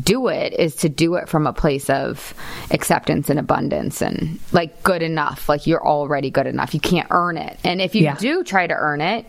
[0.00, 2.34] do it is to do it from a place of
[2.70, 5.48] acceptance and abundance and like good enough.
[5.48, 6.74] Like you're already good enough.
[6.74, 7.58] You can't earn it.
[7.64, 8.16] And if you yeah.
[8.16, 9.26] do try to earn it,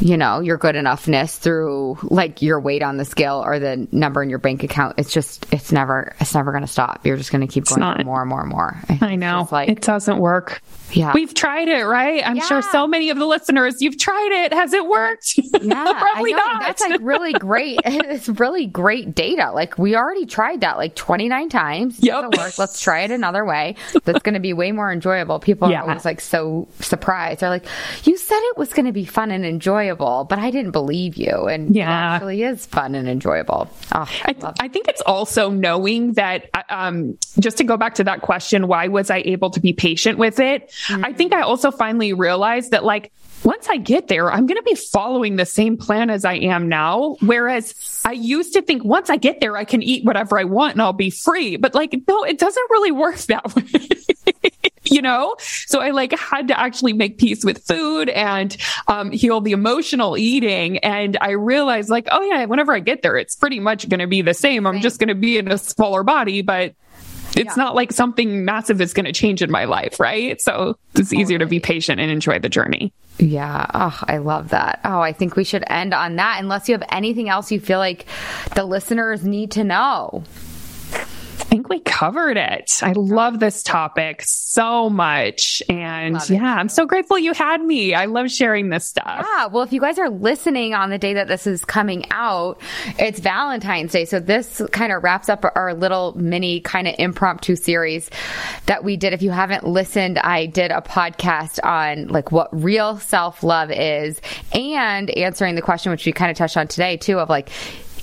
[0.00, 4.22] you know, your good enoughness through like your weight on the scale or the number
[4.22, 4.94] in your bank account.
[4.98, 7.06] It's just, it's never, it's never going to stop.
[7.06, 8.76] You're just going to keep going not, more and more and more.
[9.00, 9.48] I know.
[9.50, 10.62] Like, it doesn't work.
[10.92, 11.12] Yeah.
[11.14, 12.26] We've tried it, right?
[12.26, 12.44] I'm yeah.
[12.44, 14.52] sure so many of the listeners, you've tried it.
[14.52, 15.34] Has it worked?
[15.36, 15.92] Yeah.
[15.98, 16.62] Probably not.
[16.62, 17.80] That's like really great.
[17.84, 19.50] it's really great data.
[19.52, 22.00] Like we already tried that like 29 times.
[22.00, 22.36] Yep.
[22.36, 22.58] Work.
[22.58, 23.76] Let's try it another way.
[24.04, 25.38] That's going to be way more enjoyable.
[25.40, 25.80] People yeah.
[25.80, 27.40] are always like so surprised.
[27.40, 27.66] They're like,
[28.04, 31.46] you said it was going to be fun and enjoyable, but I didn't believe you.
[31.46, 33.68] And yeah, it actually is fun and enjoyable.
[33.94, 37.96] Oh, I, I, I think it's also knowing that, uh, um, just to go back
[37.96, 40.70] to that question, why was I able to be patient with it?
[40.88, 41.04] Mm-hmm.
[41.04, 43.12] I think I also finally realized that like
[43.44, 46.68] once I get there, I'm going to be following the same plan as I am
[46.68, 47.16] now.
[47.20, 47.74] Whereas
[48.04, 50.82] I used to think once I get there, I can eat whatever I want and
[50.82, 51.56] I'll be free.
[51.56, 53.64] But like, no, it doesn't really work that way.
[54.84, 55.36] You know?
[55.66, 58.56] So I like had to actually make peace with food and
[58.88, 60.78] um, heal the emotional eating.
[60.78, 64.06] And I realized like, oh yeah, whenever I get there, it's pretty much going to
[64.06, 64.66] be the same.
[64.66, 66.74] I'm just going to be in a smaller body, but
[67.36, 67.62] it's yeah.
[67.62, 70.40] not like something massive is going to change in my life, right?
[70.40, 72.92] So it's easier to be patient and enjoy the journey.
[73.18, 73.66] Yeah.
[73.74, 74.80] Oh, I love that.
[74.84, 77.78] Oh, I think we should end on that unless you have anything else you feel
[77.78, 78.06] like
[78.54, 80.24] the listeners need to know.
[81.74, 82.78] We covered it.
[82.84, 85.60] I love this topic so much.
[85.68, 87.94] And yeah, I'm so grateful you had me.
[87.94, 89.26] I love sharing this stuff.
[89.28, 89.46] Yeah.
[89.46, 92.60] Well, if you guys are listening on the day that this is coming out,
[92.96, 94.04] it's Valentine's Day.
[94.04, 98.08] So this kind of wraps up our little mini kind of impromptu series
[98.66, 99.12] that we did.
[99.12, 104.20] If you haven't listened, I did a podcast on like what real self love is
[104.52, 107.50] and answering the question, which we kind of touched on today too, of like,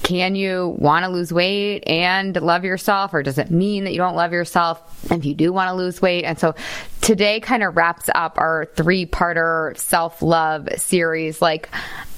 [0.03, 3.97] can you want to lose weight and love yourself, or does it mean that you
[3.97, 6.23] don't love yourself if you do want to lose weight?
[6.23, 6.55] And so
[7.01, 11.41] today kind of wraps up our three parter self love series.
[11.41, 11.69] Like,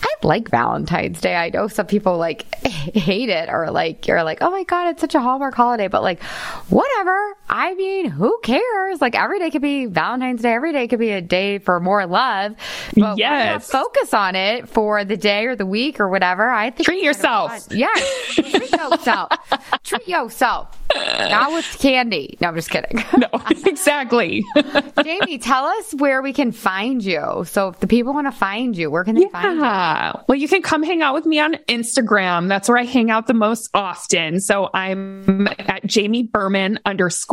[0.02, 1.36] I like Valentine's Day.
[1.36, 5.02] I know some people like hate it or like you're like, oh my god, it's
[5.02, 6.24] such a hallmark holiday, but like,
[6.70, 7.38] whatever.
[7.50, 9.02] I mean, who cares?
[9.02, 10.54] Like every day could be Valentine's Day.
[10.54, 12.56] Every day could be a day for more love.
[12.96, 13.70] But yes.
[13.70, 16.50] focus on it for the day or the week or whatever.
[16.50, 17.68] I think treat yourself.
[17.70, 17.94] Yeah,
[18.30, 19.32] treat yourself.
[19.84, 20.80] treat yourself.
[20.96, 22.38] Not with candy.
[22.40, 23.04] No, I'm just kidding.
[23.18, 23.28] no,
[23.66, 24.44] exactly.
[25.04, 27.44] Jamie, tell us where we can find you.
[27.48, 29.28] So if the people want to find you, where can they yeah.
[29.30, 30.24] find you?
[30.28, 32.48] Well, you can come hang out with me on Instagram.
[32.48, 34.40] That's where I hang out the most often.
[34.40, 37.33] So I'm at Jamie Berman underscore.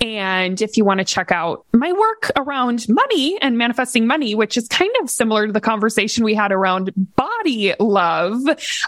[0.00, 4.56] And if you want to check out my work around money and manifesting money, which
[4.56, 8.40] is kind of similar to the conversation we had around body love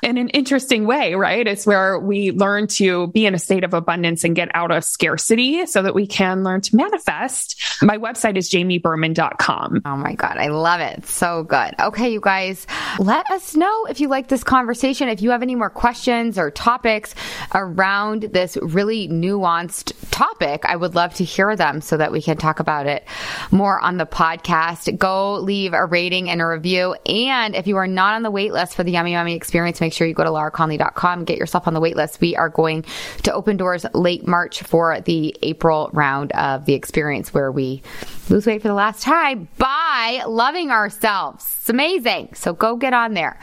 [0.03, 1.47] in an interesting way, right?
[1.47, 4.71] It's where we learn to be in a state of of abundance and get out
[4.71, 7.61] of scarcity so that we can learn to manifest.
[7.83, 9.83] My website is jamieberman.com.
[9.85, 10.37] Oh my God.
[10.39, 11.05] I love it.
[11.07, 11.75] So good.
[11.79, 12.67] Okay, you guys,
[12.99, 15.09] let us know if you like this conversation.
[15.09, 17.15] If you have any more questions or topics
[17.55, 22.37] around this really nuanced topic, I would love to hear them so that we can
[22.37, 23.05] talk about it
[23.51, 24.97] more on the podcast.
[24.97, 26.95] Go leave a rating and a review.
[27.05, 29.93] And if you are not on the wait list for the Yummy Mummy experience, make
[29.93, 32.21] sure you go to lauraconley.com, get yourself on the wait list.
[32.21, 32.85] We are going
[33.25, 37.83] to open doors late March for the April round of the experience where we
[38.31, 41.45] lose weight for the last time by loving ourselves.
[41.59, 42.35] It's amazing.
[42.35, 43.37] So go get on there.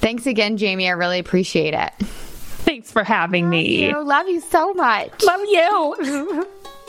[0.00, 0.88] Thanks again, Jamie.
[0.88, 1.92] I really appreciate it.
[2.78, 3.90] Thanks for having me.
[3.90, 5.24] I love you so much.
[5.24, 6.46] Love you.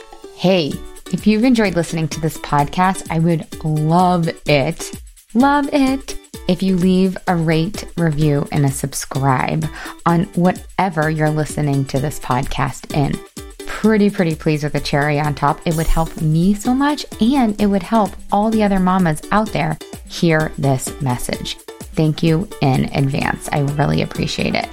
[0.36, 0.72] hey,
[1.12, 4.92] if you've enjoyed listening to this podcast, I would love it,
[5.34, 6.16] love it
[6.46, 9.66] if you leave a rate, review, and a subscribe
[10.06, 13.18] on whatever you're listening to this podcast in.
[13.66, 15.58] Pretty, pretty pleased with the cherry on top.
[15.66, 19.52] It would help me so much and it would help all the other mamas out
[19.52, 19.76] there
[20.06, 21.56] hear this message.
[21.96, 23.48] Thank you in advance.
[23.50, 24.68] I really appreciate it.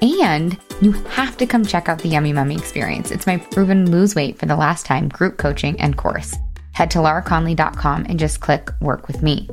[0.00, 3.10] And you have to come check out the Yummy Mummy experience.
[3.10, 6.36] It's my proven lose weight for the last time group coaching and course.
[6.72, 9.48] Head to lauraconley.com and just click work with me.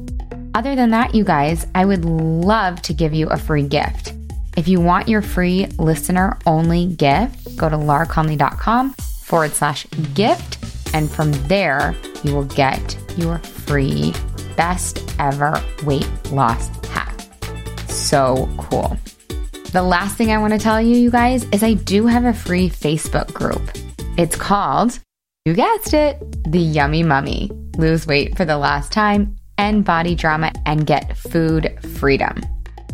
[0.53, 4.13] Other than that, you guys, I would love to give you a free gift.
[4.55, 8.93] If you want your free listener only gift, go to lauraconley.com
[9.23, 10.59] forward slash gift.
[10.93, 11.93] And from there,
[12.23, 14.13] you will get your free
[14.55, 17.19] best ever weight loss hack.
[17.89, 18.97] So cool.
[19.75, 22.31] The last thing I want to tell you, you guys, is I do have a
[22.31, 23.61] free Facebook group.
[24.17, 24.97] It's called,
[25.43, 26.17] you guessed it,
[26.49, 27.51] The Yummy Mummy.
[27.77, 32.41] Lose weight for the last time end body drama, and get food freedom.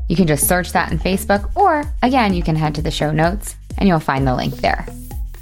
[0.09, 3.11] You can just search that in Facebook, or again, you can head to the show
[3.11, 4.83] notes and you'll find the link there.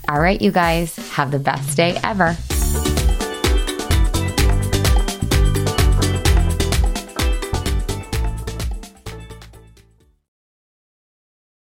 [0.09, 2.35] All right, you guys, have the best day ever.